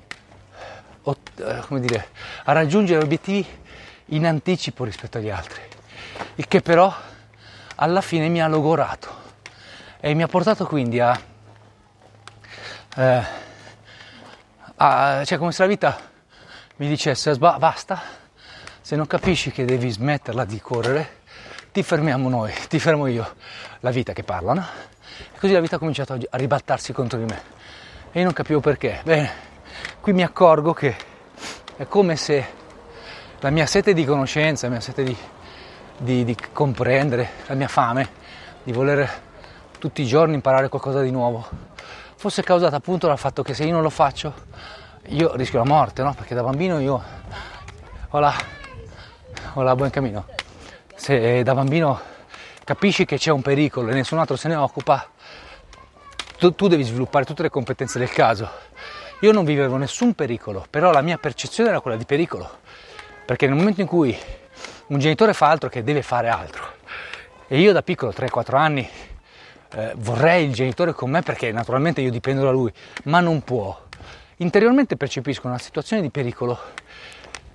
dire, 1.81 2.09
a 2.45 2.53
raggiungere 2.53 3.03
obiettivi 3.03 3.47
in 4.09 4.27
anticipo 4.27 4.85
rispetto 4.85 5.17
agli 5.17 5.31
altri, 5.31 5.63
il 6.35 6.47
che 6.47 6.61
però 6.61 6.95
alla 7.77 8.03
fine 8.03 8.29
mi 8.29 8.43
ha 8.43 8.47
logorato 8.47 9.09
e 9.99 10.13
mi 10.13 10.23
ha 10.23 10.29
portato 10.29 10.67
quindi 10.67 11.01
a, 11.01 11.19
eh, 12.95 13.23
a 14.77 15.25
cioè 15.25 15.39
come 15.39 15.53
se 15.53 15.63
la 15.63 15.69
vita 15.69 15.99
mi 16.77 16.89
dicesse 16.89 17.35
basta, 17.39 18.03
se 18.83 18.97
non 18.97 19.07
capisci 19.07 19.51
che 19.51 19.65
devi 19.65 19.89
smetterla 19.89 20.45
di 20.45 20.61
correre, 20.61 21.21
ti 21.73 21.83
fermiamo 21.83 22.29
noi, 22.29 22.53
ti 22.69 22.79
fermo 22.79 23.07
io, 23.07 23.27
la 23.81 23.91
vita 23.91 24.13
che 24.13 24.23
parla, 24.23 24.53
no? 24.53 24.65
E 25.35 25.39
così 25.39 25.53
la 25.53 25.61
vita 25.61 25.77
ha 25.77 25.79
cominciato 25.79 26.13
a 26.13 26.37
ribaltarsi 26.37 26.93
contro 26.93 27.19
di 27.19 27.25
me 27.25 27.43
e 28.13 28.19
io 28.19 28.25
non 28.25 28.35
capivo 28.35 28.61
perché. 28.61 29.01
Bene, 29.03 29.31
qui 30.01 30.13
mi 30.13 30.23
accorgo 30.23 30.75
che 30.75 30.95
è 31.77 31.87
come 31.87 32.17
se 32.17 32.47
la 33.41 33.51
mia 33.51 33.67
sete 33.67 33.95
di 33.95 34.05
conoscenza, 34.05 34.67
la 34.67 34.73
mia 34.73 34.83
sete 34.83 35.03
di, 35.03 35.17
di, 35.97 36.25
di 36.25 36.37
comprendere, 36.53 37.31
la 37.47 37.55
mia 37.55 37.69
fame 37.69 38.09
di 38.63 38.73
voler 38.73 39.11
tutti 39.79 40.03
i 40.03 40.07
giorni 40.07 40.35
imparare 40.35 40.69
qualcosa 40.69 41.01
di 41.01 41.11
nuovo, 41.11 41.49
fosse 42.17 42.43
causata 42.43 42.77
appunto 42.77 43.07
dal 43.07 43.19
fatto 43.19 43.43
che 43.43 43.55
se 43.55 43.65
io 43.65 43.73
non 43.73 43.83
lo 43.83 43.91
faccio 43.91 44.51
io 45.09 45.35
rischio 45.35 45.59
la 45.59 45.65
morte, 45.65 46.03
no? 46.03 46.15
Perché 46.15 46.35
da 46.35 46.43
bambino 46.43 46.79
io 46.79 47.03
ho 48.11 48.19
la, 48.19 48.33
ho 49.55 49.63
la 49.63 49.75
buon 49.75 49.91
cammino. 49.91 50.27
Se 51.03 51.43
da 51.43 51.53
bambino 51.53 52.01
capisci 52.63 53.05
che 53.05 53.19
c'è 53.19 53.33
un 53.33 53.43
pericolo 53.43 53.91
e 53.91 53.93
nessun 53.93 54.21
altro 54.21 54.37
se 54.37 54.47
ne 54.47 54.55
occupa, 54.55 55.11
tu, 56.39 56.55
tu 56.55 56.69
devi 56.69 56.85
sviluppare 56.85 57.25
tutte 57.25 57.43
le 57.43 57.51
competenze 57.51 57.99
del 57.99 58.09
caso. 58.09 58.49
Io 59.23 59.33
non 59.33 59.45
vivevo 59.45 59.77
nessun 59.79 60.15
pericolo, 60.15 60.65
però 60.71 60.93
la 60.93 61.01
mia 61.01 61.19
percezione 61.19 61.71
era 61.71 61.81
quella 61.81 61.97
di 61.97 62.05
pericolo, 62.05 62.49
perché 63.27 63.49
nel 63.49 63.57
momento 63.57 63.81
in 63.81 63.89
cui 63.89 64.17
un 64.87 64.99
genitore 65.01 65.35
fa 65.35 65.49
altro 65.49 65.69
che 65.69 65.83
deve 65.83 66.03
fare 66.03 66.29
altro, 66.29 66.63
e 67.49 67.59
io 67.59 67.73
da 67.73 67.83
piccolo, 67.83 68.13
3-4 68.13 68.57
anni, 68.57 68.89
eh, 69.75 69.95
vorrei 69.97 70.47
il 70.47 70.53
genitore 70.53 70.93
con 70.93 71.11
me 71.11 71.23
perché 71.23 71.51
naturalmente 71.51 72.01
io 72.01 72.13
dipendo 72.13 72.45
da 72.45 72.53
lui, 72.53 72.73
ma 73.07 73.19
non 73.19 73.43
può. 73.43 73.77
Interiormente 74.37 74.97
percepisco 74.97 75.49
una 75.49 75.59
situazione 75.59 76.01
di 76.01 76.11
pericolo 76.11 76.57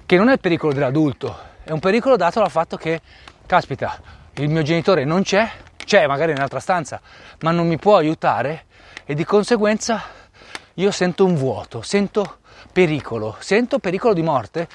che 0.05 0.17
non 0.17 0.27
è 0.27 0.33
il 0.33 0.39
pericolo 0.41 0.73
dell'adulto, 0.73 1.55
è 1.67 1.71
un 1.71 1.79
pericolo 1.79 2.15
dato 2.15 2.39
dal 2.39 2.49
fatto 2.49 2.77
che, 2.77 3.01
caspita, 3.47 3.99
il 4.36 4.49
mio 4.49 4.62
genitore 4.62 5.05
non 5.05 5.23
c'è, 5.23 5.49
c'è 5.77 6.05
magari 6.05 6.31
in 6.31 6.38
un'altra 6.38 6.60
stanza, 6.60 7.01
ma 7.39 7.51
non 7.51 7.67
mi 7.67 7.77
può 7.77 7.95
aiutare 7.95 8.65
e 9.05 9.15
di 9.15 9.23
conseguenza 9.23 10.03
io 10.75 10.91
sento 10.91 11.25
un 11.25 11.36
vuoto, 11.36 11.81
sento 11.81 12.39
pericolo, 12.71 13.36
sento 13.39 13.79
pericolo 13.79 14.13
di 14.13 14.21
morte 14.21 14.67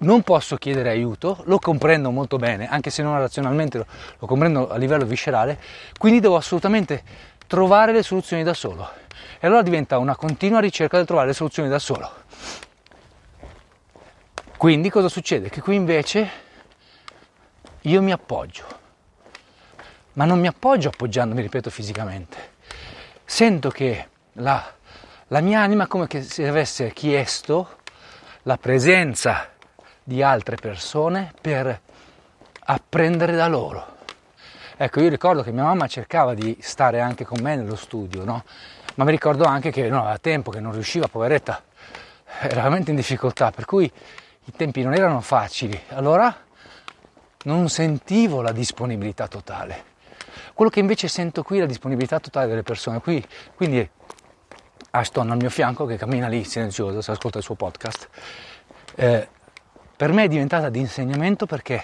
non 0.00 0.22
posso 0.22 0.56
chiedere 0.56 0.88
aiuto, 0.88 1.42
lo 1.44 1.58
comprendo 1.58 2.10
molto 2.10 2.38
bene, 2.38 2.66
anche 2.66 2.88
se 2.88 3.02
non 3.02 3.18
razionalmente 3.18 3.78
lo, 3.78 3.86
lo 4.18 4.26
comprendo 4.26 4.70
a 4.70 4.76
livello 4.78 5.04
viscerale, 5.04 5.60
quindi 5.98 6.20
devo 6.20 6.36
assolutamente 6.36 7.02
trovare 7.46 7.92
le 7.92 8.02
soluzioni 8.02 8.42
da 8.42 8.54
solo. 8.54 8.88
E 9.38 9.46
allora 9.46 9.60
diventa 9.60 9.98
una 9.98 10.16
continua 10.16 10.58
ricerca 10.58 10.96
del 10.96 11.04
trovare 11.04 11.28
le 11.28 11.34
soluzioni 11.34 11.68
da 11.68 11.78
solo. 11.78 12.10
Quindi 14.56 14.88
cosa 14.88 15.08
succede? 15.08 15.50
Che 15.50 15.60
qui 15.60 15.74
invece 15.74 16.30
io 17.82 18.02
mi 18.02 18.12
appoggio, 18.12 18.64
ma 20.14 20.24
non 20.24 20.38
mi 20.38 20.46
appoggio 20.46 20.88
appoggiandomi, 20.88 21.40
ripeto, 21.40 21.70
fisicamente. 21.70 22.36
sento 23.24 23.70
che 23.70 24.08
la, 24.34 24.72
la 25.28 25.40
mia 25.40 25.60
anima 25.60 25.86
come 25.86 26.06
se 26.22 26.46
avesse 26.46 26.92
chiesto 26.92 27.78
la 28.42 28.58
presenza 28.58 29.48
di 30.02 30.22
altre 30.22 30.56
persone 30.56 31.32
per 31.40 31.80
apprendere 32.64 33.34
da 33.34 33.48
loro. 33.48 33.98
Ecco, 34.76 35.00
io 35.00 35.08
ricordo 35.08 35.42
che 35.42 35.52
mia 35.52 35.62
mamma 35.62 35.86
cercava 35.86 36.34
di 36.34 36.56
stare 36.60 37.00
anche 37.00 37.24
con 37.24 37.40
me 37.40 37.56
nello 37.56 37.76
studio, 37.76 38.24
no? 38.24 38.44
Ma 38.96 39.04
mi 39.04 39.10
ricordo 39.10 39.44
anche 39.44 39.70
che 39.70 39.88
no, 39.88 40.00
aveva 40.00 40.18
tempo, 40.18 40.50
che 40.50 40.60
non 40.60 40.72
riusciva, 40.72 41.06
poveretta, 41.06 41.62
era 42.40 42.56
veramente 42.56 42.90
in 42.90 42.96
difficoltà, 42.96 43.50
per 43.50 43.64
cui 43.64 43.84
i 43.84 44.52
tempi 44.56 44.82
non 44.82 44.94
erano 44.94 45.20
facili. 45.20 45.80
Allora 45.90 46.34
non 47.44 47.68
sentivo 47.68 48.42
la 48.42 48.52
disponibilità 48.52 49.28
totale. 49.28 49.88
Quello 50.54 50.70
che 50.70 50.80
invece 50.80 51.08
sento 51.08 51.42
qui 51.42 51.58
è 51.58 51.60
la 51.60 51.66
disponibilità 51.66 52.20
totale 52.20 52.48
delle 52.48 52.62
persone. 52.62 53.00
Qui, 53.00 53.24
quindi 53.54 53.88
Ashton 54.90 55.30
al 55.30 55.36
mio 55.36 55.50
fianco 55.50 55.86
che 55.86 55.96
cammina 55.96 56.28
lì 56.28 56.44
silenzioso, 56.44 57.00
si 57.00 57.10
ascolta 57.10 57.38
il 57.38 57.44
suo 57.44 57.54
podcast. 57.54 58.08
Eh, 58.94 59.28
per 59.96 60.12
me 60.12 60.24
è 60.24 60.28
diventata 60.28 60.68
di 60.68 60.80
insegnamento 60.80 61.46
perché 61.46 61.82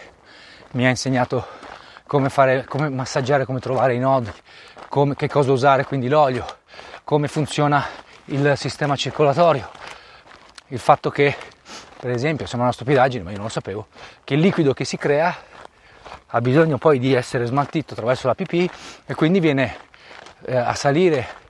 mi 0.73 0.85
ha 0.87 0.89
insegnato 0.89 1.47
come, 2.07 2.29
fare, 2.29 2.65
come 2.65 2.89
massaggiare, 2.89 3.45
come 3.45 3.61
trovare 3.61 3.95
i 3.95 3.99
nodi, 3.99 4.31
come, 4.89 5.15
che 5.15 5.29
cosa 5.29 5.53
usare, 5.53 5.85
quindi 5.85 6.09
l'olio, 6.09 6.45
come 7.05 7.29
funziona 7.29 7.85
il 8.27 8.55
sistema 8.57 8.97
circolatorio, 8.97 9.71
il 10.69 10.79
fatto 10.79 11.11
che, 11.11 11.37
per 11.99 12.11
esempio, 12.11 12.47
sembra 12.47 12.69
una 12.69 12.73
stupidaggine, 12.73 13.23
ma 13.25 13.31
io 13.31 13.37
non 13.37 13.47
lo 13.47 13.53
sapevo, 13.53 13.87
che 14.25 14.35
il 14.35 14.41
liquido 14.41 14.75
che 14.75 14.85
si 14.85 14.97
crea 14.97 15.35
ha 16.29 16.41
bisogno 16.41 16.79
poi 16.79 16.99
di 16.99 17.15
essere 17.15 17.47
smaltito 17.47 17.95
attraverso 17.95 18.27
la 18.27 18.35
pipì 18.35 18.69
e 19.07 19.15
quindi 19.15 19.41
viene 19.41 19.77
eh, 20.45 20.57
a 20.57 20.75
salire 20.75 21.45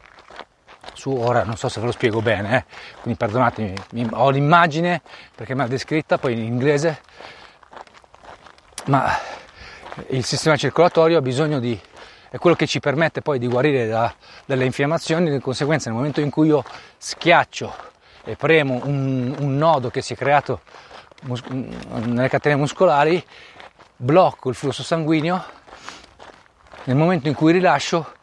su, 0.93 1.11
ora 1.11 1.45
non 1.45 1.57
so 1.57 1.69
se 1.69 1.81
ve 1.81 1.87
lo 1.87 1.93
spiego 1.93 2.23
bene, 2.23 2.57
eh, 2.57 2.65
quindi 3.01 3.19
perdonatemi, 3.19 3.75
ho 4.13 4.31
l'immagine 4.31 5.03
perché 5.35 5.55
me 5.55 5.63
l'ha 5.63 5.69
descritta 5.69 6.19
poi 6.19 6.33
in 6.33 6.39
inglese, 6.39 7.01
ma 8.87 9.19
il 10.09 10.25
sistema 10.25 10.57
circolatorio 10.57 11.19
ha 11.19 11.23
bisogno 11.23 11.59
di, 11.59 11.79
è 12.31 12.39
quello 12.39 12.57
che 12.57 12.67
ci 12.67 12.81
permette 12.81 13.23
poi 13.23 13.39
di 13.39 13.49
guarire 13.49 13.87
da, 13.87 14.15
dalle 14.45 14.65
infiammazioni, 14.65 15.31
di 15.31 15.41
conseguenza 15.41 15.89
nel 15.89 15.99
momento 15.99 16.21
in 16.21 16.31
cui 16.31 16.49
io 16.49 16.65
schiaccio 16.97 17.95
e 18.27 18.35
premo 18.37 18.81
un, 18.85 19.35
un 19.39 19.57
nodo 19.57 19.89
che 19.89 20.03
si 20.03 20.12
è 20.12 20.17
creato 20.17 20.61
mus- 21.23 21.47
nelle 21.47 22.29
catene 22.29 22.57
muscolari, 22.57 23.25
blocco 23.97 24.49
il 24.49 24.55
flusso 24.57 24.83
sanguigno, 24.83 25.43
nel 26.85 26.97
momento 26.97 27.29
in 27.29 27.35
cui 27.35 27.53
rilascio 27.53 28.15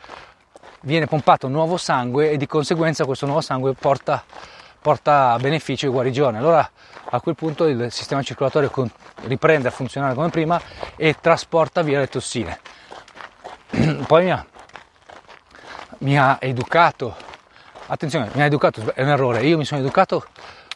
viene 0.81 1.07
pompato 1.07 1.47
nuovo 1.47 1.77
sangue 1.77 2.31
e 2.31 2.37
di 2.37 2.45
conseguenza 2.47 3.05
questo 3.05 3.25
nuovo 3.25 3.41
sangue 3.41 3.73
porta, 3.73 4.23
porta 4.81 5.37
beneficio 5.39 5.87
e 5.87 5.89
guarigione. 5.89 6.37
Allora 6.37 6.69
a 7.09 7.21
quel 7.21 7.35
punto 7.35 7.65
il 7.67 7.91
sistema 7.91 8.21
circolatorio 8.21 8.71
riprende 9.23 9.69
a 9.69 9.71
funzionare 9.71 10.13
come 10.13 10.29
prima 10.29 10.59
e 10.95 11.15
trasporta 11.19 11.81
via 11.81 11.99
le 11.99 12.07
tossine. 12.07 12.59
Poi 14.05 14.23
mi 14.23 14.31
ha, 14.31 14.45
mi 15.99 16.17
ha 16.17 16.37
educato, 16.41 17.15
attenzione, 17.87 18.29
mi 18.33 18.41
ha 18.41 18.45
educato, 18.45 18.93
è 18.93 19.01
un 19.01 19.09
errore, 19.09 19.43
io 19.43 19.57
mi 19.57 19.65
sono 19.65 19.81
educato 19.81 20.25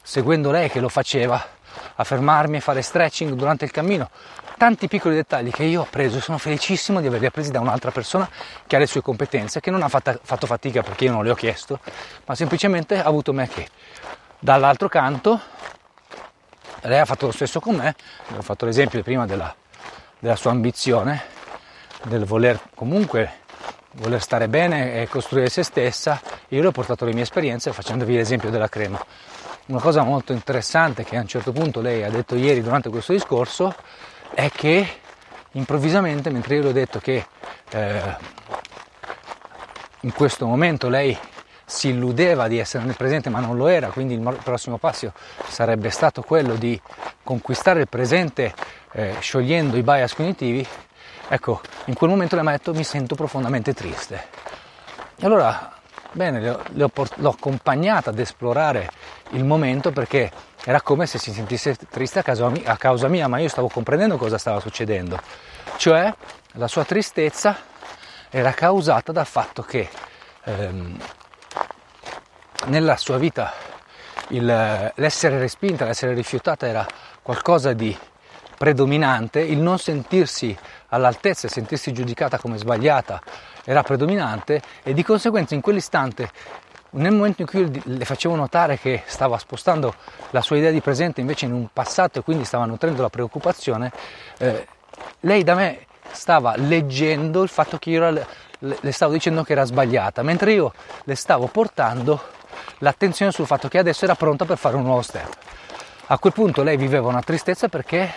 seguendo 0.02 0.52
lei 0.52 0.70
che 0.70 0.80
lo 0.80 0.90
faceva, 0.90 1.56
a 1.96 2.04
fermarmi 2.04 2.58
e 2.58 2.60
fare 2.60 2.82
stretching 2.82 3.34
durante 3.34 3.66
il 3.66 3.72
cammino, 3.72 4.10
tanti 4.58 4.88
piccoli 4.88 5.16
dettagli 5.16 5.52
che 5.52 5.64
io 5.64 5.82
ho 5.82 5.88
preso 5.90 6.20
sono 6.20 6.38
felicissimo 6.38 7.02
di 7.02 7.08
averli 7.08 7.28
appresi 7.28 7.52
da 7.52 7.60
un'altra 7.60 7.92
persona 7.92 8.30
che 8.66 8.76
ha 8.76 8.80
le 8.80 8.88
sue 8.88 9.02
competenze, 9.02 9.60
che 9.60 9.72
non 9.72 9.84
ha 9.84 9.88
fatta, 9.88 10.18
fatto 10.22 10.48
fatica 10.48 10.82
perché 10.82 11.06
io 11.06 11.12
non 11.12 11.24
le 11.24 11.32
ho 11.32 11.36
chiesto, 11.36 11.80
ma 12.26 12.36
semplicemente 12.36 13.00
ha 13.00 13.06
avuto 13.06 13.34
me 13.34 13.48
che 13.48 13.68
dall'altro 14.40 14.88
canto 14.88 15.40
lei 16.82 17.00
ha 17.00 17.06
fatto 17.06 17.26
lo 17.26 17.32
stesso 17.32 17.60
con 17.60 17.76
me, 17.76 17.96
ho 18.36 18.42
fatto 18.42 18.66
l'esempio 18.66 19.02
prima 19.04 19.26
della, 19.26 19.54
della 20.20 20.36
sua 20.36 20.52
ambizione, 20.52 21.36
del 22.04 22.26
voler 22.26 22.60
comunque 22.76 23.46
voler 24.00 24.22
stare 24.22 24.48
bene 24.48 25.02
e 25.02 25.08
costruire 25.08 25.50
se 25.50 25.64
stessa, 25.64 26.22
io 26.50 26.62
le 26.62 26.68
ho 26.68 26.72
portato 26.72 27.06
le 27.06 27.14
mie 27.14 27.24
esperienze 27.24 27.72
facendovi 27.74 28.16
l'esempio 28.16 28.50
della 28.50 28.70
crema. 28.70 29.04
Una 29.68 29.82
cosa 29.82 30.04
molto 30.04 30.34
interessante 30.34 31.04
che 31.04 31.18
a 31.18 31.22
un 31.22 31.28
certo 31.28 31.52
punto 31.52 31.82
lei 31.82 32.04
ha 32.04 32.10
detto 32.10 32.36
ieri 32.36 32.62
durante 32.62 32.90
questo 32.90 33.12
discorso 33.12 33.76
è 34.34 34.50
che 34.50 34.88
improvvisamente, 35.52 36.30
mentre 36.30 36.56
io 36.56 36.62
le 36.64 36.70
ho 36.70 36.74
detto 36.74 37.00
che 37.00 37.26
eh, 37.72 38.16
in 40.02 40.14
questo 40.14 40.46
momento 40.46 40.90
lei 40.90 41.18
si 41.66 41.90
illudeva 41.90 42.48
di 42.48 42.60
essere 42.60 42.86
nel 42.86 42.96
presente 42.96 43.30
ma 43.30 43.40
non 43.40 43.58
lo 43.58 43.68
era, 43.68 43.90
quindi 43.90 44.14
il 44.14 44.40
prossimo 44.42 44.78
passo 44.78 45.12
sarebbe 45.50 45.90
stato 45.90 46.22
quello 46.22 46.56
di 46.56 46.80
conquistare 47.24 47.82
il 47.82 47.90
presente 47.90 48.54
eh, 48.94 49.16
sciogliendo 49.20 49.76
i 49.76 49.84
bias 49.84 50.14
cognitivi, 50.14 50.66
ecco, 51.30 51.62
in 51.86 51.94
quel 51.94 52.10
momento 52.10 52.36
mi 52.42 52.48
ha 52.48 52.52
detto 52.52 52.74
mi 52.74 52.84
sento 52.84 53.16
profondamente 53.16 53.74
triste. 53.74 54.28
E 55.18 55.26
allora, 55.26 55.74
bene, 56.12 56.40
le 56.40 56.50
ho, 56.50 56.62
le 56.74 56.84
ho 56.84 56.90
port- 56.90 57.18
l'ho 57.18 57.30
accompagnata 57.30 58.10
ad 58.10 58.20
esplorare 58.20 58.90
il 59.32 59.44
momento 59.44 59.92
perché 59.92 60.32
era 60.64 60.82
come 60.82 61.06
se 61.06 61.18
si 61.18 61.32
sentisse 61.32 61.76
triste 61.90 62.20
a 62.20 62.24
causa, 62.24 62.50
mia, 62.50 62.72
a 62.72 62.78
causa 62.78 63.08
mia, 63.08 63.28
ma 63.28 63.40
io 63.40 63.50
stavo 63.50 63.68
comprendendo 63.68 64.18
cosa 64.18 64.38
stava 64.38 64.60
succedendo. 64.60 65.20
Cioè, 65.78 66.14
la 66.54 66.68
sua 66.68 66.84
tristezza 66.84 67.56
era 68.30 68.52
causata 68.52 69.12
dal 69.12 69.26
fatto 69.26 69.62
che 69.62 69.90
ehm, 70.44 70.98
nella 72.66 72.98
sua 72.98 73.18
vita 73.18 73.54
il, 74.30 74.92
l'essere 74.96 75.40
respinta, 75.40 75.86
l'essere 75.86 76.14
rifiutata 76.14 76.68
era 76.68 76.86
qualcosa 77.22 77.74
di 77.74 77.98
predominante, 78.58 79.40
il 79.40 79.60
non 79.60 79.78
sentirsi 79.78 80.58
all'altezza 80.90 81.48
e 81.48 81.50
sentirsi 81.50 81.94
giudicata 81.94 82.38
come 82.40 82.58
sbagliata 82.58 83.22
era 83.64 83.84
predominante 83.84 84.62
e 84.84 84.94
di 84.94 85.04
conseguenza 85.04 85.54
in 85.54 85.62
quell'istante 85.62 86.32
nel 86.92 87.12
momento 87.12 87.42
in 87.42 87.48
cui 87.48 87.82
le 87.84 88.06
facevo 88.06 88.36
notare 88.36 88.80
che 88.80 89.04
stava 89.06 89.38
spostando 89.38 89.94
la 90.32 90.42
sua 90.42 90.58
idea 90.58 90.72
di 90.72 90.82
presente 90.82 91.22
invece 91.22 91.46
in 91.46 91.54
un 91.54 91.68
passato 91.72 92.20
e 92.20 92.22
quindi 92.24 92.46
stava 92.46 92.66
nutrendo 92.66 93.02
la 93.02 93.10
preoccupazione, 93.10 93.92
eh, 94.40 94.68
lei 95.22 95.44
da 95.44 95.54
me 95.54 95.86
stava 96.12 96.56
leggendo 96.56 97.44
il 97.44 97.50
fatto 97.50 97.78
che 97.78 97.90
io 97.90 98.10
le, 98.10 98.26
le 98.60 98.92
stavo 98.92 99.14
dicendo 99.14 99.44
che 99.44 99.52
era 99.52 99.66
sbagliata, 99.66 100.24
mentre 100.24 100.54
io 100.54 100.74
le 101.04 101.16
stavo 101.16 101.48
portando 101.48 102.20
l'attenzione 102.80 103.32
sul 103.32 103.46
fatto 103.46 103.68
che 103.68 103.78
adesso 103.78 104.06
era 104.06 104.16
pronta 104.16 104.46
per 104.46 104.58
fare 104.58 104.76
un 104.76 104.84
nuovo 104.84 105.02
step. 105.02 105.30
A 106.10 106.20
quel 106.20 106.32
punto 106.32 106.64
lei 106.64 106.78
viveva 106.78 107.10
una 107.10 107.22
tristezza 107.22 107.68
perché 107.68 108.10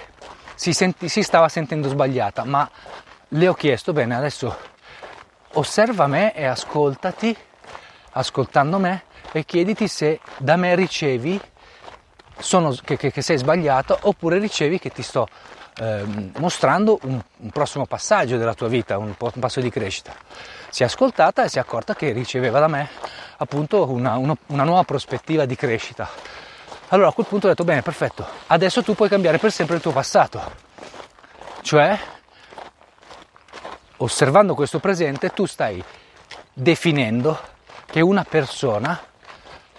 si, 0.54 0.72
senti, 0.72 1.08
si 1.08 1.22
stava 1.22 1.48
sentendo 1.48 1.88
sbagliata, 1.88 2.44
ma 2.44 2.70
le 3.28 3.48
ho 3.48 3.54
chiesto, 3.54 3.92
bene, 3.92 4.14
adesso 4.14 4.56
osserva 5.54 6.06
me 6.06 6.32
e 6.32 6.44
ascoltati 6.44 7.36
ascoltando 8.12 8.78
me 8.78 9.02
e 9.32 9.44
chiediti 9.44 9.88
se 9.88 10.20
da 10.38 10.56
me 10.56 10.74
ricevi 10.76 11.40
sono, 12.38 12.74
che, 12.84 12.96
che, 12.96 13.10
che, 13.10 13.22
sei 13.22 13.38
sbagliato 13.38 13.98
oppure 14.02 14.38
ricevi 14.38 14.78
che 14.78 14.90
ti 14.90 15.02
sto 15.02 15.28
eh, 15.78 16.04
mostrando 16.38 16.98
un, 17.02 17.20
un, 17.38 17.50
prossimo 17.50 17.86
passaggio 17.86 18.36
della 18.36 18.54
tua 18.54 18.68
vita, 18.68 18.98
un, 18.98 19.14
un, 19.18 19.40
passo 19.40 19.60
di 19.60 19.70
crescita. 19.70 20.14
Si 20.68 20.82
è 20.82 20.86
ascoltata 20.86 21.44
e 21.44 21.48
si 21.48 21.58
è 21.58 21.60
accorta 21.60 21.94
che 21.94 22.12
riceveva 22.12 22.60
da 22.60 22.68
me 22.68 22.88
appunto 23.38 23.90
una, 23.90 24.16
una, 24.16 24.36
una 24.46 24.64
nuova 24.64 24.84
prospettiva 24.84 25.44
di 25.44 25.56
crescita. 25.56 26.08
Allora 26.92 27.08
a 27.08 27.12
quel 27.12 27.26
punto 27.26 27.46
ho 27.46 27.50
detto 27.50 27.62
bene, 27.62 27.82
perfetto, 27.82 28.26
adesso 28.48 28.82
tu 28.82 28.94
puoi 28.94 29.08
cambiare 29.08 29.38
per 29.38 29.52
sempre 29.52 29.76
il 29.76 29.82
tuo 29.82 29.92
passato. 29.92 30.42
Cioè, 31.62 31.96
osservando 33.98 34.54
questo 34.56 34.80
presente, 34.80 35.30
tu 35.30 35.46
stai 35.46 35.82
definendo 36.52 37.38
che 37.86 38.00
una 38.00 38.24
persona 38.28 39.00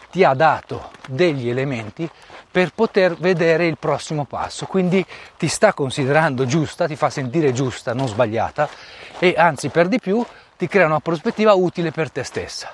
ti 0.10 0.24
ha 0.24 0.34
dato 0.34 0.92
degli 1.08 1.50
elementi 1.50 2.10
per 2.50 2.74
poter 2.74 3.16
vedere 3.16 3.68
il 3.68 3.78
prossimo 3.78 4.24
passo, 4.24 4.66
quindi 4.66 5.06
ti 5.38 5.50
sta 5.50 5.74
considerando 5.74 6.46
giusta, 6.46 6.88
ti 6.88 6.96
fa 6.96 7.10
sentire 7.10 7.52
giusta, 7.52 7.94
non 7.94 8.08
sbagliata 8.08 8.70
e 9.20 9.36
anzi 9.38 9.68
per 9.68 9.90
di 9.90 10.00
più 10.00 10.26
ti 10.58 10.68
crea 10.68 10.86
una 10.86 11.02
prospettiva 11.02 11.54
utile 11.56 11.92
per 11.92 12.10
te 12.10 12.24
stessa. 12.24 12.72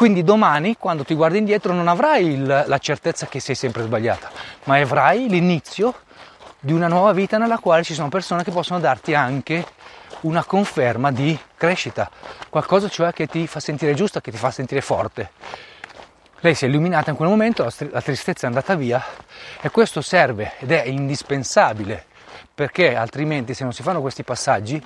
Quindi 0.00 0.24
domani, 0.24 0.78
quando 0.78 1.04
ti 1.04 1.14
guardi 1.14 1.36
indietro, 1.36 1.74
non 1.74 1.86
avrai 1.86 2.24
il, 2.24 2.64
la 2.66 2.78
certezza 2.78 3.26
che 3.26 3.38
sei 3.38 3.54
sempre 3.54 3.82
sbagliata, 3.82 4.30
ma 4.64 4.76
avrai 4.76 5.28
l'inizio 5.28 5.94
di 6.58 6.72
una 6.72 6.88
nuova 6.88 7.12
vita 7.12 7.36
nella 7.36 7.58
quale 7.58 7.82
ci 7.82 7.92
sono 7.92 8.08
persone 8.08 8.42
che 8.42 8.50
possono 8.50 8.80
darti 8.80 9.12
anche 9.12 9.62
una 10.20 10.42
conferma 10.42 11.12
di 11.12 11.38
crescita, 11.54 12.10
qualcosa 12.48 12.88
cioè 12.88 13.12
che 13.12 13.26
ti 13.26 13.46
fa 13.46 13.60
sentire 13.60 13.92
giusta, 13.92 14.22
che 14.22 14.30
ti 14.30 14.38
fa 14.38 14.50
sentire 14.50 14.80
forte. 14.80 15.32
Lei 16.38 16.54
si 16.54 16.64
è 16.64 16.68
illuminata 16.68 17.10
in 17.10 17.16
quel 17.16 17.28
momento, 17.28 17.70
la 17.90 18.00
tristezza 18.00 18.46
è 18.46 18.48
andata 18.48 18.74
via 18.76 19.04
e 19.60 19.68
questo 19.68 20.00
serve 20.00 20.52
ed 20.60 20.70
è 20.70 20.84
indispensabile 20.84 22.06
perché 22.54 22.96
altrimenti 22.96 23.52
se 23.52 23.64
non 23.64 23.74
si 23.74 23.82
fanno 23.82 24.00
questi 24.00 24.22
passaggi 24.22 24.82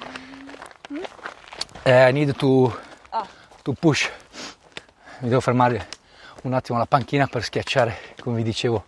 eh, 1.84 2.08
I 2.08 2.12
need 2.12 2.34
to, 2.34 2.76
to 3.62 3.72
push 3.78 4.10
mi 5.18 5.28
devo 5.28 5.40
fermare 5.40 5.86
un 6.42 6.52
attimo 6.52 6.76
alla 6.76 6.86
panchina 6.86 7.26
per 7.26 7.42
schiacciare, 7.42 7.96
come 8.20 8.36
vi 8.36 8.42
dicevo, 8.42 8.84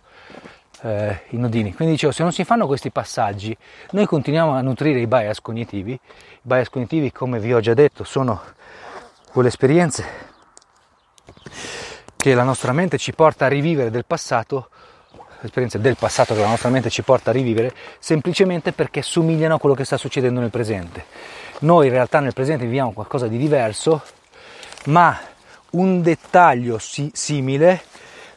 eh, 0.81 1.21
i 1.29 1.37
nodini. 1.37 1.73
Quindi 1.73 1.95
dicevo, 1.95 2.11
se 2.11 2.23
non 2.23 2.31
si 2.31 2.43
fanno 2.43 2.67
questi 2.67 2.91
passaggi, 2.91 3.55
noi 3.91 4.05
continuiamo 4.05 4.53
a 4.53 4.61
nutrire 4.61 4.99
i 4.99 5.07
bias 5.07 5.41
cognitivi. 5.41 5.93
I 5.93 5.99
bias 6.41 6.69
cognitivi, 6.69 7.11
come 7.11 7.39
vi 7.39 7.53
ho 7.53 7.59
già 7.59 7.73
detto, 7.73 8.03
sono 8.03 8.41
quelle 9.31 9.49
esperienze 9.49 10.05
che 12.15 12.33
la 12.33 12.43
nostra 12.43 12.71
mente 12.73 12.97
ci 12.97 13.13
porta 13.13 13.45
a 13.45 13.49
rivivere 13.49 13.89
del 13.89 14.05
passato, 14.05 14.69
l'esperienza 15.41 15.77
del 15.77 15.95
passato 15.97 16.33
che 16.33 16.41
la 16.41 16.49
nostra 16.49 16.69
mente 16.69 16.89
ci 16.89 17.03
porta 17.03 17.29
a 17.29 17.33
rivivere, 17.33 17.73
semplicemente 17.99 18.71
perché 18.71 19.01
somigliano 19.01 19.55
a 19.55 19.59
quello 19.59 19.75
che 19.75 19.85
sta 19.85 19.97
succedendo 19.97 20.39
nel 20.39 20.49
presente. 20.49 21.05
Noi 21.59 21.87
in 21.87 21.93
realtà 21.93 22.19
nel 22.19 22.33
presente 22.33 22.65
viviamo 22.65 22.91
qualcosa 22.91 23.27
di 23.27 23.37
diverso, 23.37 24.03
ma 24.85 25.17
un 25.77 26.01
dettaglio 26.01 26.77
si- 26.77 27.11
simile 27.13 27.81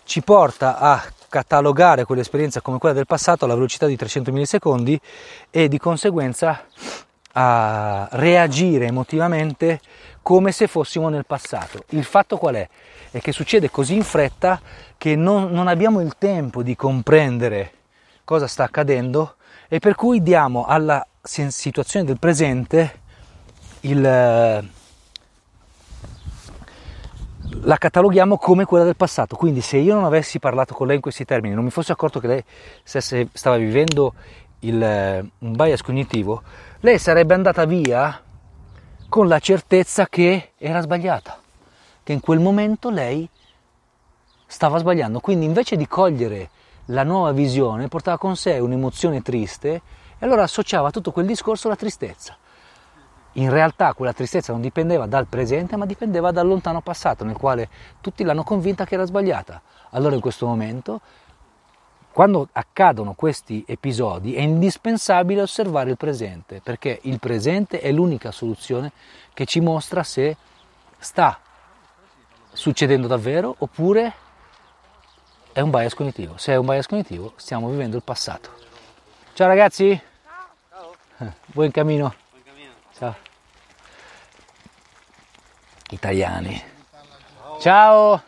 ci 0.05 0.23
porta 0.23 0.79
a 0.79 1.03
catalogare 1.29 2.05
quell'esperienza 2.05 2.61
come 2.61 2.79
quella 2.79 2.95
del 2.95 3.07
passato 3.07 3.45
alla 3.45 3.55
velocità 3.55 3.87
di 3.87 3.97
300 3.97 4.33
millisecondi 4.33 5.01
e 5.51 5.69
di 5.69 5.79
conseguenza 5.79 6.65
a 7.33 8.09
reagire 8.13 8.87
emotivamente 8.87 9.81
come 10.23 10.51
se 10.51 10.67
fossimo 10.67 11.09
nel 11.09 11.25
passato. 11.25 11.85
Il 11.91 12.05
fatto 12.05 12.37
qual 12.37 12.57
è? 12.57 12.69
È 13.11 13.21
che 13.21 13.33
succede 13.33 13.71
così 13.71 13.95
in 13.95 14.03
fretta 14.03 14.61
che 14.99 15.15
non, 15.15 15.51
non 15.51 15.69
abbiamo 15.69 16.01
il 16.01 16.15
tempo 16.19 16.63
di 16.63 16.75
comprendere 16.75 17.73
cosa 18.25 18.47
sta 18.47 18.65
accadendo 18.65 19.37
e 19.69 19.79
per 19.79 19.95
cui 19.95 20.23
diamo 20.23 20.65
alla 20.65 21.05
situazione 21.23 22.05
del 22.05 22.19
presente 22.19 23.01
il, 23.81 24.69
la 27.63 27.77
cataloghiamo 27.77 28.39
come 28.39 28.65
quella 28.65 28.85
del 28.85 28.97
passato. 28.97 29.37
Quindi 29.37 29.61
se 29.61 29.77
io 29.77 29.95
non 29.95 30.05
avessi 30.05 30.39
parlato 30.39 30.75
con 30.75 30.87
lei 30.87 30.97
in 30.97 31.03
questi 31.03 31.25
termini, 31.25 31.55
non 31.55 31.65
mi 31.65 31.71
fossi 31.71 31.93
accorto 31.93 32.21
che 32.21 32.27
lei 32.27 32.45
stesse, 32.83 33.29
stava 33.33 33.57
vivendo 33.57 34.15
il, 34.61 35.31
un 35.39 35.53
bias 35.53 35.83
cognitivo, 35.83 36.43
lei 36.81 36.99
sarebbe 36.99 37.35
andata 37.35 37.65
via 37.65 38.23
con 39.09 39.27
la 39.27 39.39
certezza 39.39 40.07
che 40.07 40.53
era 40.57 40.81
sbagliata, 40.81 41.39
che 42.03 42.13
in 42.13 42.21
quel 42.21 42.39
momento 42.39 42.91
lei 42.91 43.29
stava 44.47 44.79
sbagliando. 44.79 45.21
Quindi 45.21 45.47
invece 45.47 45.77
di 45.77 45.87
cogliere 45.87 46.51
la 46.87 47.05
nuova 47.05 47.33
visione, 47.33 47.89
portava 47.89 48.19
con 48.19 48.37
sé 48.37 48.59
un'emozione 48.59 49.23
triste 49.23 49.71
e 50.19 50.27
allora 50.27 50.43
associava 50.43 50.91
tutto 50.91 51.13
quel 51.13 51.27
discorso 51.27 51.67
alla 51.67 51.77
tristezza 51.77 52.37
in 53.35 53.51
realtà 53.51 53.95
quella 53.95 54.13
tristezza 54.13 54.53
non 54.53 54.61
dipendeva 54.61 55.07
dal 55.07 55.27
presente, 55.27 55.77
ma 55.77 55.87
dipendeva 55.87 56.31
dal 56.33 56.47
lontano 56.47 56.81
passato, 56.81 57.25
nel 57.25 57.37
quale 57.37 57.69
tutti 58.01 58.25
l'hanno 58.25 58.43
convinta 58.43 58.85
che 58.85 58.95
era 58.95 59.05
sbagliata. 59.05 59.61
Allora 59.91 60.15
in 60.15 60.21
questo 60.21 60.47
momento, 60.47 61.01
quando 62.13 62.49
accadono 62.53 63.13
questi 63.13 63.65
episodi, 63.67 64.35
è 64.35 64.41
indispensabile 64.41 65.43
osservare 65.43 65.91
il 65.91 65.97
presente, 65.97 66.61
perché 66.61 66.99
il 67.03 67.19
presente 67.21 67.81
è 67.81 67.93
l'unica 67.93 68.33
soluzione 68.33 68.91
che 69.33 69.45
ci 69.45 69.61
mostra 69.61 70.03
se 70.03 70.37
sta 70.99 71.39
succedendo 72.53 73.07
davvero 73.07 73.55
oppure 73.59 74.13
è 75.53 75.61
un 75.61 75.71
bias 75.71 75.95
cognitivo. 75.95 76.37
Se 76.37 76.53
è 76.53 76.57
un 76.57 76.67
bias 76.67 76.87
cognitivo, 76.87 77.33
stiamo 77.37 77.69
vivendo 77.69 77.97
il 77.97 78.03
passato. 78.03 78.51
Ciao 79.33 79.47
ragazzi! 79.47 80.01
Ciao! 80.69 80.95
Buon 81.47 81.71
cammino! 81.71 82.20
Ciao. 83.01 83.17
Italiani. 85.89 86.63
Ciao. 87.59 88.23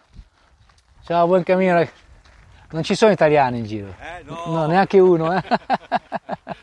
Ciao, 1.04 1.26
buon 1.26 1.42
cammino. 1.42 1.86
Non 2.70 2.82
ci 2.82 2.94
sono 2.94 3.12
italiani 3.12 3.58
in 3.58 3.66
giro. 3.66 3.94
Eh, 4.00 4.22
no. 4.22 4.46
no 4.46 4.66
neanche 4.66 4.98
uno. 4.98 5.36
Eh. 5.36 5.42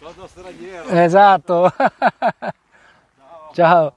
Todo 0.00 0.26
straniero. 0.26 0.88
Esatto. 0.88 1.72
Ciao. 3.52 3.96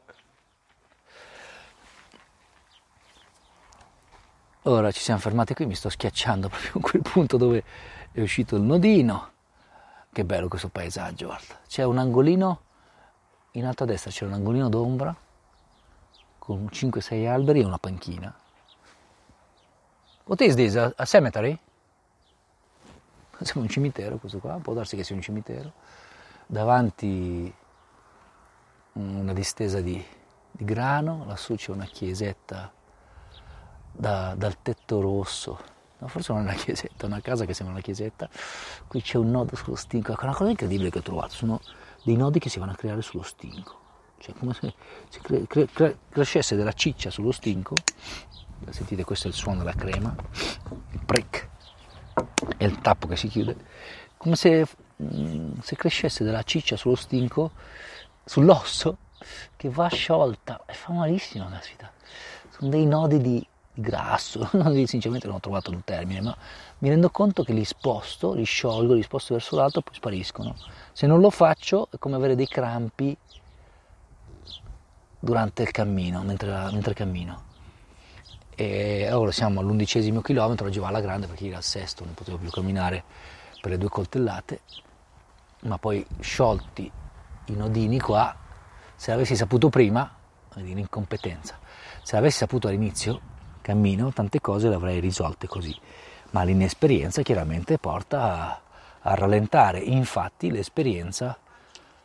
Ora 4.62 4.92
ci 4.92 5.00
siamo 5.00 5.20
fermati 5.20 5.56
qui, 5.56 5.66
mi 5.66 5.74
sto 5.74 5.90
schiacciando 5.90 6.50
proprio 6.54 6.72
in 6.76 6.82
quel 6.82 7.02
punto 7.02 7.38
dove 7.38 7.64
è 8.12 8.22
uscito 8.22 8.56
il 8.56 8.62
nodino. 8.62 9.32
Che 10.14 10.24
bello 10.24 10.48
questo 10.48 10.70
paesaggio, 10.70 11.26
guarda. 11.26 11.60
C'è 11.68 11.82
un 11.82 11.98
angolino 11.98 12.66
in 13.58 13.66
alto 13.66 13.84
a 13.84 13.86
destra 13.88 14.12
c'è 14.12 14.24
un 14.24 14.34
angolino 14.34 14.70
d'ombra 14.70 15.16
con 16.38 16.70
5-6 16.72 17.28
alberi 17.28 17.62
e 17.62 17.66
una 17.66 17.80
panchina. 17.80 18.34
What 20.26 20.42
is 20.42 20.56
this? 20.56 20.76
A, 20.76 20.94
a 20.96 21.06
cemetery? 21.06 21.58
Sembra 23.42 23.62
un 23.62 23.68
cimitero 23.68 24.18
questo 24.18 24.38
qua, 24.38 24.60
può 24.62 24.74
darsi 24.74 24.96
che 24.96 25.04
sia 25.04 25.16
un 25.16 25.22
cimitero. 25.22 25.74
Davanti 26.46 27.54
una 28.94 29.34
distesa 29.34 29.82
di, 29.82 30.04
di 30.52 30.64
grano, 30.64 31.26
lassù 31.26 31.56
c'è 31.56 31.72
una 31.72 31.86
chiesetta 31.86 32.72
da, 33.92 34.36
dal 34.36 34.62
tetto 34.62 35.02
rosso. 35.02 35.76
No, 35.98 36.08
forse 36.08 36.32
non 36.32 36.44
è 36.44 36.46
una 36.46 36.54
chiesetta, 36.62 37.04
è 37.04 37.08
una 37.08 37.22
casa 37.22 37.46
che 37.46 37.56
sembra 37.56 37.74
una 37.74 37.84
chiesetta. 37.84 38.30
Qui 38.88 39.02
c'è 39.02 39.18
un 39.18 39.32
nodo 39.32 39.56
sullo 39.56 39.76
stinco. 39.76 40.12
Ecco, 40.12 40.26
una 40.26 40.36
cosa 40.36 40.52
incredibile 40.52 40.92
che 40.92 41.00
ho 41.00 41.04
trovato. 41.04 41.34
Sono 41.34 41.60
dei 42.04 42.16
nodi 42.16 42.40
che 42.40 42.50
si 42.50 42.60
vanno 42.60 42.72
a 42.72 42.76
creare 42.76 43.02
sullo 43.02 43.24
stinco, 43.24 43.80
cioè 44.20 44.36
come 44.36 44.54
se 44.54 44.74
si 45.10 45.20
cre- 45.20 45.46
cre- 45.48 45.68
cre- 45.68 45.98
crescesse 46.10 46.56
della 46.56 46.74
ciccia 46.74 47.10
sullo 47.10 47.32
stinco, 47.32 47.76
sentite 48.70 49.04
questo 49.04 49.28
è 49.28 49.30
il 49.30 49.36
suono 49.36 49.60
della 49.60 49.74
crema, 49.74 50.16
il 50.92 51.00
prick. 51.06 51.50
E 52.58 52.66
il 52.66 52.80
tappo 52.82 53.08
che 53.08 53.16
si 53.16 53.28
chiude, 53.28 53.56
come 54.18 54.36
se, 54.36 54.66
mm, 55.02 55.60
se 55.62 55.76
crescesse 55.76 56.24
della 56.24 56.44
ciccia 56.44 56.76
sullo 56.76 56.96
stinco, 56.96 57.52
sull'osso, 58.26 58.98
che 59.56 59.70
va 59.70 59.88
sciolta. 59.88 60.64
E 60.66 60.74
fa 60.74 60.94
malissimo 60.94 61.50
la 61.50 61.62
vita. 61.68 61.92
Sono 62.50 62.70
dei 62.70 62.86
nodi 62.86 63.20
di, 63.22 63.32
di 63.32 63.48
grasso, 63.80 64.50
sinceramente 64.86 65.28
non 65.28 65.36
ho 65.36 65.40
trovato 65.40 65.72
un 65.72 65.84
termine, 65.84 66.22
ma 66.22 66.36
mi 66.80 66.90
rendo 66.90 67.10
conto 67.10 67.44
che 67.44 67.54
li 67.54 67.64
sposto, 67.64 68.34
li 68.34 68.44
sciolgo, 68.44 68.94
li 68.94 69.04
sposto 69.04 69.34
verso 69.34 69.56
l'alto 69.56 69.80
e 69.80 69.82
poi 69.84 69.94
spariscono. 69.94 70.56
Se 70.92 71.06
non 71.06 71.20
lo 71.20 71.30
faccio 71.30 71.88
è 71.92 71.98
come 72.00 72.16
avere 72.16 72.36
dei 72.36 72.48
crampi 72.48 73.16
durante 75.20 75.62
il 75.62 75.72
cammino, 75.72 76.24
mentre, 76.24 76.52
mentre 76.72 76.94
cammino. 76.94 77.46
E 78.56 79.12
ora 79.12 79.32
siamo 79.32 79.60
all'undicesimo 79.60 80.22
chilometro, 80.22 80.66
oggi 80.66 80.80
va 80.80 80.88
alla 80.88 81.02
grande 81.02 81.28
perché 81.28 81.48
era 81.48 81.58
al 81.58 81.64
sesto, 81.64 82.04
non 82.04 82.16
potevo 82.16 82.38
più 82.38 82.50
camminare 82.50 83.04
per 83.62 83.70
le 83.70 83.78
due 83.78 83.90
coltellate, 83.90 84.62
ma 85.62 85.78
poi 85.78 86.06
sciolti 86.20 86.92
i 87.46 87.54
nodini 87.54 88.00
qua, 88.00 88.36
se 88.96 89.12
l'avessi 89.12 89.36
saputo 89.36 89.70
prima, 89.70 90.12
dire 90.56 90.80
incompetenza, 90.80 91.60
se 92.02 92.16
l'avessi 92.16 92.38
saputo 92.38 92.68
all'inizio, 92.68 93.36
cammino, 93.68 94.12
tante 94.12 94.40
cose 94.40 94.70
le 94.70 94.76
avrei 94.76 95.00
risolte 95.00 95.48
così, 95.48 95.76
ma 96.32 96.44
l'inesperienza 96.44 97.22
chiaramente 97.22 97.78
porta 97.78 98.22
a 98.22 98.62
a 99.08 99.16
rallentare. 99.16 99.80
Infatti 99.80 100.52
l'esperienza, 100.52 101.38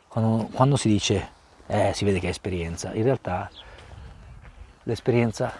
quando, 0.07 0.47
quando 0.51 0.75
si 0.75 0.87
dice 0.87 1.29
eh, 1.67 1.91
si 1.93 2.05
vede 2.05 2.19
che 2.19 2.27
è 2.27 2.29
esperienza, 2.29 2.93
in 2.93 3.03
realtà 3.03 3.49
l'esperienza, 4.83 5.53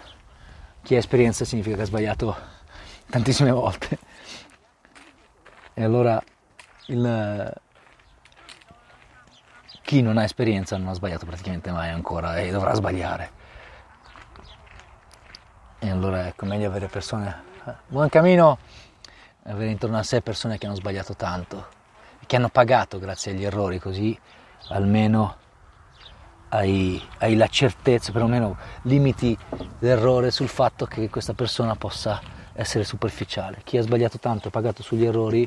chi 0.82 0.94
ha 0.94 0.98
esperienza 0.98 1.44
significa 1.44 1.76
che 1.76 1.82
ha 1.82 1.86
sbagliato 1.86 2.36
tantissime 3.08 3.50
volte. 3.50 3.98
E 5.74 5.82
allora 5.82 6.22
il, 6.86 7.52
chi 9.82 10.02
non 10.02 10.18
ha 10.18 10.24
esperienza 10.24 10.76
non 10.76 10.88
ha 10.88 10.94
sbagliato 10.94 11.26
praticamente 11.26 11.70
mai 11.72 11.90
ancora 11.90 12.38
e 12.38 12.50
dovrà 12.50 12.74
sbagliare. 12.74 13.42
E 15.84 15.90
allora 15.90 16.26
ecco, 16.26 16.46
meglio 16.46 16.66
avere 16.66 16.86
persone... 16.86 17.42
Eh, 17.66 17.74
buon 17.88 18.08
cammino! 18.08 18.56
avere 19.42 19.70
intorno 19.70 19.98
a 19.98 20.02
sé 20.02 20.22
persone 20.22 20.56
che 20.56 20.64
hanno 20.64 20.76
sbagliato 20.76 21.14
tanto 21.14 21.66
che 22.24 22.36
hanno 22.36 22.48
pagato 22.48 22.98
grazie 22.98 23.32
agli 23.32 23.44
errori, 23.44 23.78
così 23.78 24.18
almeno 24.68 25.36
hai, 26.48 26.98
hai 27.18 27.36
la 27.36 27.48
certezza, 27.48 28.12
perlomeno 28.12 28.56
limiti 28.84 29.36
l'errore 29.80 30.30
sul 30.30 30.48
fatto 30.48 30.86
che 30.86 31.10
questa 31.10 31.34
persona 31.34 31.76
possa 31.76 32.18
essere 32.54 32.84
superficiale. 32.84 33.60
Chi 33.62 33.76
ha 33.76 33.82
sbagliato 33.82 34.18
tanto 34.18 34.48
e 34.48 34.50
pagato 34.50 34.82
sugli 34.82 35.04
errori 35.04 35.46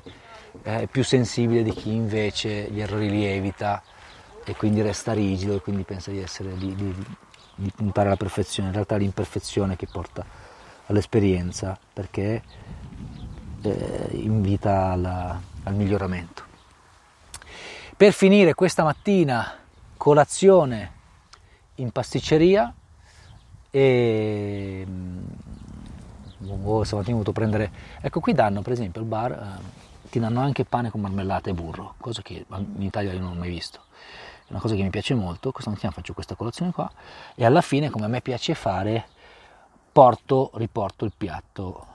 è 0.62 0.86
più 0.86 1.03
sensibile 1.03 1.64
di 1.64 1.72
chi 1.72 1.91
invece 1.91 2.70
gli 2.70 2.80
errori 2.80 3.09
li 3.09 3.26
evita 3.26 3.82
e 4.45 4.55
quindi 4.55 4.82
resta 4.84 5.14
rigido 5.14 5.55
e 5.55 5.62
quindi 5.62 5.82
pensa 5.82 6.12
di, 6.12 6.22
essere, 6.22 6.55
di, 6.55 6.76
di, 6.76 6.95
di 7.58 7.72
puntare 7.76 8.08
alla 8.08 8.18
perfezione. 8.18 8.70
In 8.70 8.76
realtà 8.76 8.95
è 8.95 8.99
l'imperfezione 8.99 9.76
che 9.76 9.88
porta 9.88 10.26
all'esperienza 10.86 11.78
perché 11.93 12.43
eh, 13.62 14.10
invita 14.12 14.91
alla, 14.91 15.41
al 15.64 15.74
miglioramento. 15.74 16.43
Per 17.97 18.14
finire 18.14 18.53
questa 18.53 18.84
mattina 18.84 19.53
colazione 19.97 20.91
in 21.76 21.91
pasticceria 21.91 22.74
e 23.72 24.86
mm, 24.88 25.26
o 26.64 26.84
stamattina 26.84 27.16
ho 27.16 27.20
voluto 27.20 27.32
prendere... 27.32 27.72
Ecco, 28.01 28.20
qui 28.20 28.34
danno, 28.34 28.62
per 28.62 28.74
esempio, 28.74 29.01
al 29.01 29.08
bar, 29.08 29.32
eh, 29.32 30.10
ti 30.10 30.20
danno 30.20 30.39
anche 30.39 30.66
pane 30.66 30.89
con 30.91 31.01
marmellata 31.01 31.49
e 31.49 31.53
burro, 31.53 31.95
cosa 31.97 32.22
che 32.22 32.45
in 32.49 32.82
Italia 32.82 33.14
io 33.14 33.20
non 33.20 33.32
ho 33.32 33.39
mai 33.39 33.49
visto. 33.49 33.82
È 34.48 34.52
una 34.52 34.62
cosa 34.62 34.76
che 34.76 34.82
mi 34.82 34.89
piace 34.89 35.14
molto, 35.14 35.52
questa 35.52 35.70
mattina 35.70 35.91
faccio 35.91 36.14
questa 36.14 36.36
colazione 36.36 36.72
qua 36.72 36.89
e 37.36 37.43
alla 37.43 37.60
fine, 37.60 37.89
come 37.89 38.06
a 38.06 38.08
me 38.08 38.22
piace 38.22 38.54
fare, 38.56 39.06
porto, 39.91 40.52
riporto 40.54 41.04
il 41.04 41.12
piatto 41.16 41.86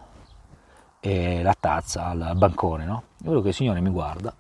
e 1.01 1.43
la 1.43 1.57
tazza 1.59 2.09
al 2.09 2.35
bancone, 2.37 2.85
no? 2.85 3.05
Io 3.23 3.31
voglio 3.31 3.41
che 3.41 3.49
il 3.49 3.55
signore 3.55 3.81
mi 3.81 3.89
guarda. 3.89 4.35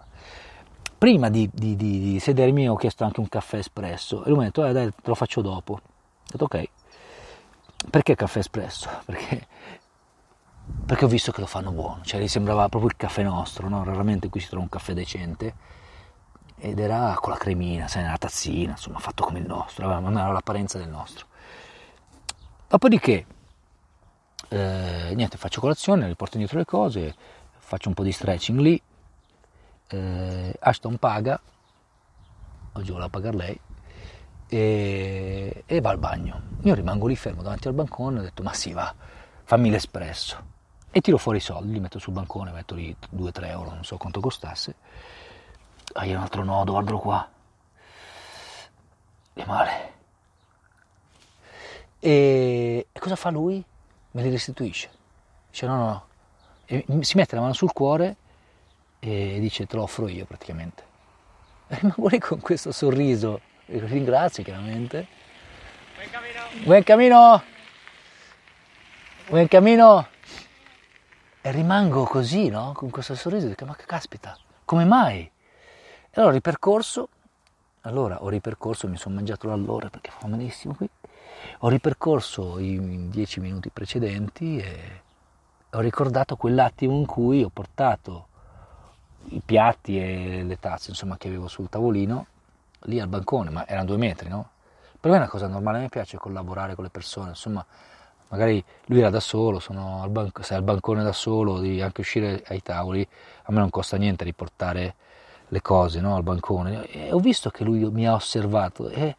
Prima 0.98 1.30
di, 1.30 1.48
di, 1.50 1.74
di, 1.74 2.00
di 2.00 2.20
sedermi 2.20 2.68
ho 2.68 2.76
chiesto 2.76 3.04
anche 3.04 3.20
un 3.20 3.28
caffè 3.30 3.56
espresso 3.56 4.24
e 4.24 4.28
lui 4.28 4.38
mi 4.38 4.42
ha 4.44 4.46
detto, 4.48 4.66
eh 4.66 4.72
dai, 4.72 4.90
te 4.90 5.08
lo 5.08 5.14
faccio 5.14 5.40
dopo. 5.40 5.72
Ho 5.72 5.80
detto 6.26 6.44
ok. 6.44 6.68
Perché 7.88 8.14
caffè 8.14 8.40
espresso? 8.40 8.90
Perché, 9.06 9.46
perché 10.84 11.06
ho 11.06 11.08
visto 11.08 11.32
che 11.32 11.40
lo 11.40 11.46
fanno 11.46 11.72
buono, 11.72 12.02
cioè 12.04 12.20
gli 12.20 12.28
sembrava 12.28 12.68
proprio 12.68 12.90
il 12.90 12.96
caffè 12.98 13.22
nostro, 13.22 13.70
no? 13.70 13.82
Raramente 13.82 14.28
qui 14.28 14.38
si 14.38 14.48
trova 14.48 14.64
un 14.64 14.68
caffè 14.68 14.92
decente 14.92 15.71
ed 16.64 16.78
era 16.78 17.16
con 17.20 17.32
la 17.32 17.38
cremina, 17.38 17.88
sai, 17.88 18.04
nella 18.04 18.16
tazzina, 18.16 18.70
insomma, 18.70 19.00
fatto 19.00 19.24
come 19.24 19.40
il 19.40 19.46
nostro, 19.46 19.90
aveva 19.90 20.30
l'apparenza 20.30 20.78
del 20.78 20.88
nostro. 20.88 21.26
Dopodiché, 22.68 23.26
eh, 24.48 25.12
niente, 25.12 25.36
faccio 25.38 25.60
colazione, 25.60 26.06
riporto 26.06 26.36
indietro 26.36 26.60
le 26.60 26.64
cose, 26.64 27.16
faccio 27.58 27.88
un 27.88 27.94
po' 27.94 28.04
di 28.04 28.12
stretching 28.12 28.60
lì, 28.60 28.80
eh, 29.88 30.54
Ashton 30.60 30.98
paga, 30.98 31.40
oggi 32.74 32.90
voleva 32.90 33.08
pagare 33.08 33.36
lei, 33.36 33.60
e, 34.46 35.64
e, 35.66 35.80
va 35.80 35.90
al 35.90 35.98
bagno. 35.98 36.42
Io 36.62 36.74
rimango 36.74 37.08
lì 37.08 37.16
fermo 37.16 37.42
davanti 37.42 37.66
al 37.66 37.74
bancone, 37.74 38.20
ho 38.20 38.22
detto 38.22 38.44
ma 38.44 38.52
sì 38.52 38.72
va, 38.72 38.94
fammi 39.42 39.68
l'espresso. 39.68 40.50
E 40.92 41.00
tiro 41.00 41.18
fuori 41.18 41.38
i 41.38 41.40
soldi, 41.40 41.72
li 41.72 41.80
metto 41.80 41.98
sul 41.98 42.12
bancone, 42.12 42.52
metto 42.52 42.76
lì 42.76 42.94
2-3 43.16 43.48
euro, 43.48 43.70
non 43.70 43.84
so 43.84 43.96
quanto 43.96 44.20
costasse. 44.20 44.76
Ah, 45.94 46.06
un 46.06 46.16
altro 46.16 46.44
nodo, 46.44 46.72
guardalo 46.72 46.98
qua. 46.98 47.28
Che 49.34 49.44
male. 49.46 49.92
E, 51.98 52.86
e 52.90 52.98
cosa 52.98 53.16
fa 53.16 53.30
lui? 53.30 53.64
Me 54.12 54.22
li 54.22 54.30
restituisce. 54.30 54.90
Dice 55.50 55.66
no, 55.66 55.76
no, 55.76 55.84
no. 55.86 56.06
E 56.66 56.84
si 57.00 57.16
mette 57.16 57.34
la 57.34 57.40
mano 57.42 57.52
sul 57.52 57.72
cuore 57.72 58.16
e 58.98 59.38
dice 59.40 59.66
te 59.66 59.76
lo 59.76 59.82
offro 59.82 60.08
io 60.08 60.24
praticamente. 60.24 60.84
E 61.68 61.76
rimango 61.76 62.08
lì 62.08 62.18
con 62.18 62.40
questo 62.40 62.72
sorriso 62.72 63.40
ringrazio 63.66 64.42
chiaramente. 64.42 65.06
Buen 65.94 66.10
camino. 66.10 66.40
Buen 66.64 66.82
camino. 66.84 67.42
Buen 69.28 69.48
camino. 69.48 70.06
E 71.40 71.50
rimango 71.50 72.04
così, 72.04 72.48
no? 72.48 72.72
Con 72.72 72.90
questo 72.90 73.14
sorriso, 73.14 73.48
dico, 73.48 73.64
ma 73.64 73.74
che 73.74 73.84
caspita, 73.84 74.38
come 74.64 74.84
mai? 74.84 75.31
E 76.14 76.20
allora 76.20 76.32
ho 76.32 76.34
ripercorso, 76.34 77.08
allora 77.82 78.22
ho 78.22 78.28
ripercorso, 78.28 78.86
mi 78.86 78.98
sono 78.98 79.14
mangiato 79.14 79.46
l'allora 79.46 79.88
perché 79.88 80.10
fa 80.10 80.26
malissimo 80.26 80.74
qui, 80.74 80.86
ho 81.60 81.68
ripercorso 81.70 82.58
i 82.58 83.08
dieci 83.08 83.40
minuti 83.40 83.70
precedenti 83.70 84.58
e 84.58 85.00
ho 85.70 85.80
ricordato 85.80 86.36
quell'attimo 86.36 86.94
in 86.94 87.06
cui 87.06 87.42
ho 87.42 87.48
portato 87.48 88.26
i 89.28 89.40
piatti 89.42 89.98
e 89.98 90.42
le 90.42 90.58
tazze, 90.58 90.90
insomma, 90.90 91.16
che 91.16 91.28
avevo 91.28 91.48
sul 91.48 91.70
tavolino 91.70 92.26
lì 92.80 93.00
al 93.00 93.08
bancone, 93.08 93.48
ma 93.48 93.66
erano 93.66 93.86
due 93.86 93.96
metri, 93.96 94.28
no? 94.28 94.50
Per 95.00 95.10
me 95.10 95.16
è 95.16 95.20
una 95.20 95.30
cosa 95.30 95.46
normale, 95.46 95.78
me 95.78 95.88
piace 95.88 96.18
collaborare 96.18 96.74
con 96.74 96.84
le 96.84 96.90
persone, 96.90 97.30
insomma, 97.30 97.64
magari 98.28 98.62
lui 98.86 98.98
era 98.98 99.08
da 99.08 99.20
solo, 99.20 99.60
sono 99.60 100.02
al 100.02 100.10
banco, 100.10 100.42
sei 100.42 100.58
al 100.58 100.62
bancone 100.62 101.02
da 101.02 101.12
solo, 101.12 101.54
anche 101.54 102.02
uscire 102.02 102.44
ai 102.48 102.60
tavoli, 102.60 103.00
a 103.44 103.50
me 103.50 103.60
non 103.60 103.70
costa 103.70 103.96
niente 103.96 104.24
riportare 104.24 104.96
le 105.52 105.60
cose 105.60 106.00
no, 106.00 106.16
al 106.16 106.22
bancone. 106.22 106.86
E 106.86 107.12
ho 107.12 107.18
visto 107.18 107.50
che 107.50 107.62
lui 107.62 107.88
mi 107.90 108.06
ha 108.06 108.14
osservato 108.14 108.88
e 108.88 109.16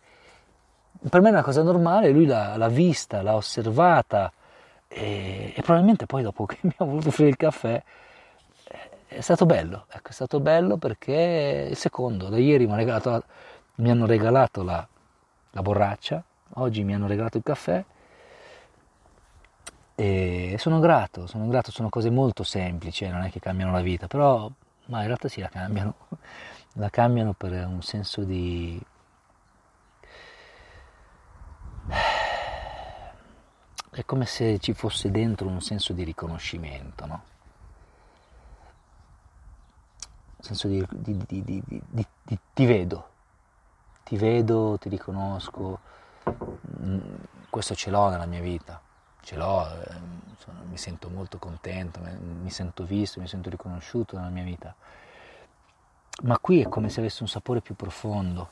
per 1.09 1.21
me 1.21 1.29
è 1.29 1.31
una 1.31 1.43
cosa 1.43 1.63
normale, 1.63 2.11
lui 2.11 2.25
l'ha, 2.25 2.57
l'ha 2.57 2.69
vista, 2.69 3.21
l'ha 3.21 3.35
osservata 3.35 4.31
e, 4.87 5.53
e, 5.55 5.61
probabilmente 5.61 6.05
poi 6.05 6.23
dopo 6.23 6.45
che 6.47 6.57
mi 6.61 6.73
ha 6.77 6.85
voluto 6.85 7.09
offrire 7.09 7.29
il 7.29 7.37
caffè 7.37 7.81
è 9.07 9.21
stato 9.21 9.45
bello, 9.45 9.85
ecco, 9.91 10.09
è 10.09 10.11
stato 10.11 10.39
bello 10.39 10.77
perché 10.77 11.67
il 11.69 11.77
secondo, 11.77 12.29
da 12.29 12.37
ieri 12.37 12.65
mi, 12.65 12.75
regalato, 12.75 13.23
mi 13.75 13.91
hanno 13.91 14.07
regalato 14.07 14.63
la, 14.63 14.87
la, 15.51 15.61
borraccia, 15.61 16.23
oggi 16.55 16.83
mi 16.83 16.95
hanno 16.95 17.05
regalato 17.05 17.37
il 17.37 17.43
caffè 17.43 17.83
e 19.93 20.55
sono 20.57 20.79
grato, 20.79 21.27
sono 21.27 21.47
grato, 21.47 21.69
sono 21.69 21.89
cose 21.89 22.09
molto 22.09 22.41
semplici, 22.41 23.03
eh, 23.03 23.09
non 23.09 23.21
è 23.21 23.29
che 23.29 23.39
cambiano 23.39 23.71
la 23.71 23.81
vita, 23.81 24.07
però 24.07 24.49
ma 24.93 25.01
in 25.01 25.07
realtà 25.07 25.27
sì 25.27 25.41
la 25.41 25.49
cambiano, 25.49 25.95
la 26.73 26.89
cambiano 26.91 27.33
per 27.33 27.51
un 27.65 27.81
senso 27.81 28.23
di... 28.23 28.79
È 33.89 34.05
come 34.05 34.25
se 34.25 34.59
ci 34.59 34.73
fosse 34.73 35.09
dentro 35.09 35.47
un 35.47 35.61
senso 35.61 35.93
di 35.93 36.03
riconoscimento, 36.03 37.05
no? 37.05 37.23
senso 40.39 40.67
di, 40.67 40.85
di, 40.91 41.17
di, 41.25 41.63
di, 41.65 42.39
ti 42.53 42.65
vedo, 42.65 43.09
ti 44.03 44.17
vedo, 44.17 44.77
ti 44.77 44.89
riconosco, 44.89 45.79
mm, 46.81 46.99
questo 47.49 47.75
ce 47.75 47.89
l'ho 47.89 48.09
nella 48.09 48.25
mia 48.25 48.41
vita, 48.41 48.81
ce 49.23 49.35
l'ho, 49.37 49.65
eh, 49.67 49.99
mi 50.69 50.77
sento 50.77 51.09
molto 51.09 51.37
contento, 51.37 51.99
mi 52.01 52.49
sento 52.49 52.83
visto, 52.83 53.19
mi 53.19 53.27
sento 53.27 53.49
riconosciuto 53.49 54.17
nella 54.17 54.29
mia 54.29 54.43
vita. 54.43 54.75
Ma 56.23 56.37
qui 56.39 56.61
è 56.61 56.69
come 56.69 56.89
se 56.89 56.99
avesse 56.99 57.23
un 57.23 57.29
sapore 57.29 57.61
più 57.61 57.75
profondo, 57.75 58.49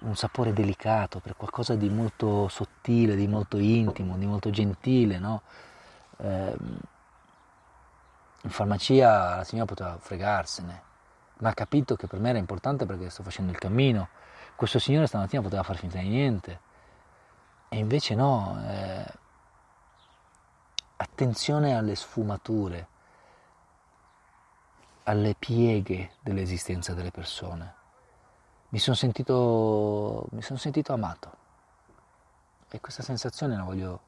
un 0.00 0.16
sapore 0.16 0.52
delicato, 0.52 1.20
per 1.20 1.36
qualcosa 1.36 1.74
di 1.74 1.88
molto 1.88 2.48
sottile, 2.48 3.14
di 3.14 3.28
molto 3.28 3.58
intimo, 3.58 4.16
di 4.16 4.26
molto 4.26 4.50
gentile, 4.50 5.18
no? 5.18 5.42
Eh, 6.18 6.56
in 8.42 8.50
farmacia 8.50 9.36
la 9.36 9.44
signora 9.44 9.66
poteva 9.66 9.98
fregarsene, 9.98 10.82
ma 11.38 11.48
ha 11.50 11.54
capito 11.54 11.96
che 11.96 12.06
per 12.06 12.20
me 12.20 12.30
era 12.30 12.38
importante 12.38 12.86
perché 12.86 13.10
sto 13.10 13.22
facendo 13.22 13.52
il 13.52 13.58
cammino. 13.58 14.08
Questo 14.56 14.78
signore 14.78 15.06
stamattina 15.06 15.42
poteva 15.42 15.62
far 15.62 15.76
finta 15.76 15.98
di 15.98 16.08
niente. 16.08 16.60
E 17.68 17.76
invece 17.76 18.14
no, 18.14 18.58
eh, 18.66 19.04
attenzione 20.98 21.74
alle 21.74 21.94
sfumature, 21.94 22.88
alle 25.04 25.34
pieghe 25.38 26.12
dell'esistenza 26.20 26.94
delle 26.94 27.10
persone. 27.10 27.74
Mi 28.68 28.78
sono 28.78 28.94
sentito, 28.94 30.26
mi 30.32 30.42
sono 30.42 30.58
sentito 30.58 30.92
amato 30.92 31.36
e 32.70 32.80
questa 32.80 33.02
sensazione 33.02 33.56
la 33.56 33.62
voglio 33.62 34.00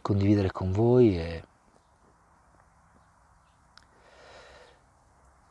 condividere 0.00 0.52
con 0.52 0.70
voi 0.70 1.18
e 1.18 1.44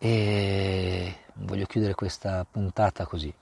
E 0.02 1.26
voglio 1.34 1.66
chiudere 1.66 1.94
questa 1.94 2.46
puntata 2.50 3.06
così. 3.06 3.34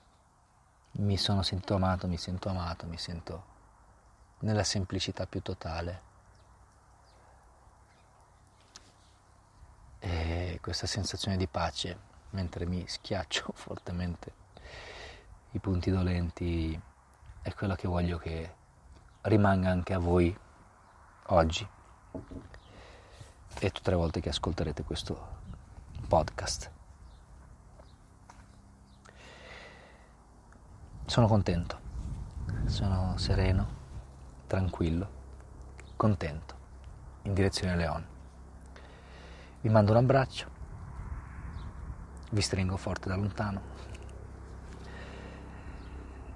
Mi 0.92 1.16
sono 1.16 1.42
sentito 1.42 1.76
amato, 1.76 2.08
mi 2.08 2.16
sento 2.16 2.48
amato, 2.48 2.84
mi 2.86 2.98
sento 2.98 3.44
nella 4.40 4.64
semplicità 4.64 5.24
più 5.26 5.40
totale. 5.40 6.07
Questa 10.60 10.86
sensazione 10.86 11.36
di 11.36 11.46
pace 11.46 11.98
mentre 12.30 12.66
mi 12.66 12.86
schiaccio 12.86 13.52
fortemente 13.56 14.32
i 15.52 15.60
punti 15.60 15.90
dolenti 15.90 16.78
è 17.40 17.54
quella 17.54 17.74
che 17.74 17.88
voglio 17.88 18.18
che 18.18 18.54
rimanga 19.22 19.70
anche 19.70 19.94
a 19.94 19.98
voi 19.98 20.36
oggi 21.26 21.66
e 23.60 23.70
tutte 23.70 23.90
le 23.90 23.96
volte 23.96 24.20
che 24.20 24.28
ascolterete 24.28 24.84
questo 24.84 25.36
podcast. 26.06 26.70
Sono 31.06 31.26
contento, 31.26 31.80
sono 32.66 33.16
sereno, 33.16 33.66
tranquillo, 34.46 35.10
contento, 35.96 36.54
in 37.22 37.32
direzione 37.32 37.74
Leon. 37.74 38.17
Vi 39.68 39.74
mando 39.74 39.90
un 39.90 39.98
abbraccio, 39.98 40.46
vi 42.30 42.40
stringo 42.40 42.78
forte 42.78 43.10
da 43.10 43.16
lontano. 43.16 43.60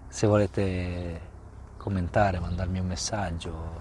Se 0.06 0.26
volete 0.26 1.20
commentare, 1.78 2.40
mandarmi 2.40 2.78
un 2.78 2.86
messaggio, 2.88 3.80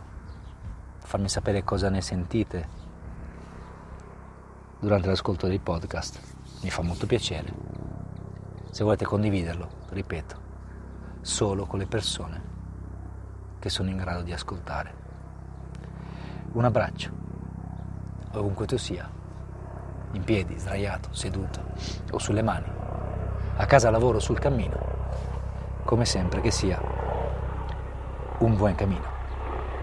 farmi 0.99 1.27
sapere 1.27 1.65
cosa 1.65 1.89
ne 1.89 1.99
sentite 1.99 2.67
durante 4.79 5.07
l'ascolto 5.07 5.47
dei 5.47 5.59
podcast. 5.59 6.21
Mi 6.61 6.69
fa 6.69 6.81
molto 6.81 7.05
piacere. 7.05 7.53
Se 8.69 8.85
volete 8.85 9.03
condividerlo, 9.03 9.69
ripeto, 9.89 10.41
solo 11.19 11.65
con 11.65 11.79
le 11.79 11.87
persone 11.87 12.41
che 13.59 13.67
sono 13.67 13.89
in 13.89 13.97
grado 13.97 14.21
di 14.21 14.31
ascoltare. 14.31 14.95
Un 16.53 16.63
abbraccio. 16.63 17.11
ovunque 18.31 18.65
tu 18.65 18.77
sia, 18.77 19.19
in 20.13 20.23
piedi, 20.23 20.57
sdraiato, 20.57 21.09
seduto 21.11 21.61
o 22.11 22.19
sulle 22.19 22.41
mani, 22.41 22.65
a 23.57 23.65
casa, 23.65 23.89
lavoro, 23.89 24.19
sul 24.19 24.39
cammino, 24.39 24.77
come 25.83 26.05
sempre 26.05 26.41
che 26.41 26.51
sia 26.51 26.79
un 28.39 28.55
buon 28.55 28.75
cammino. 28.75 29.10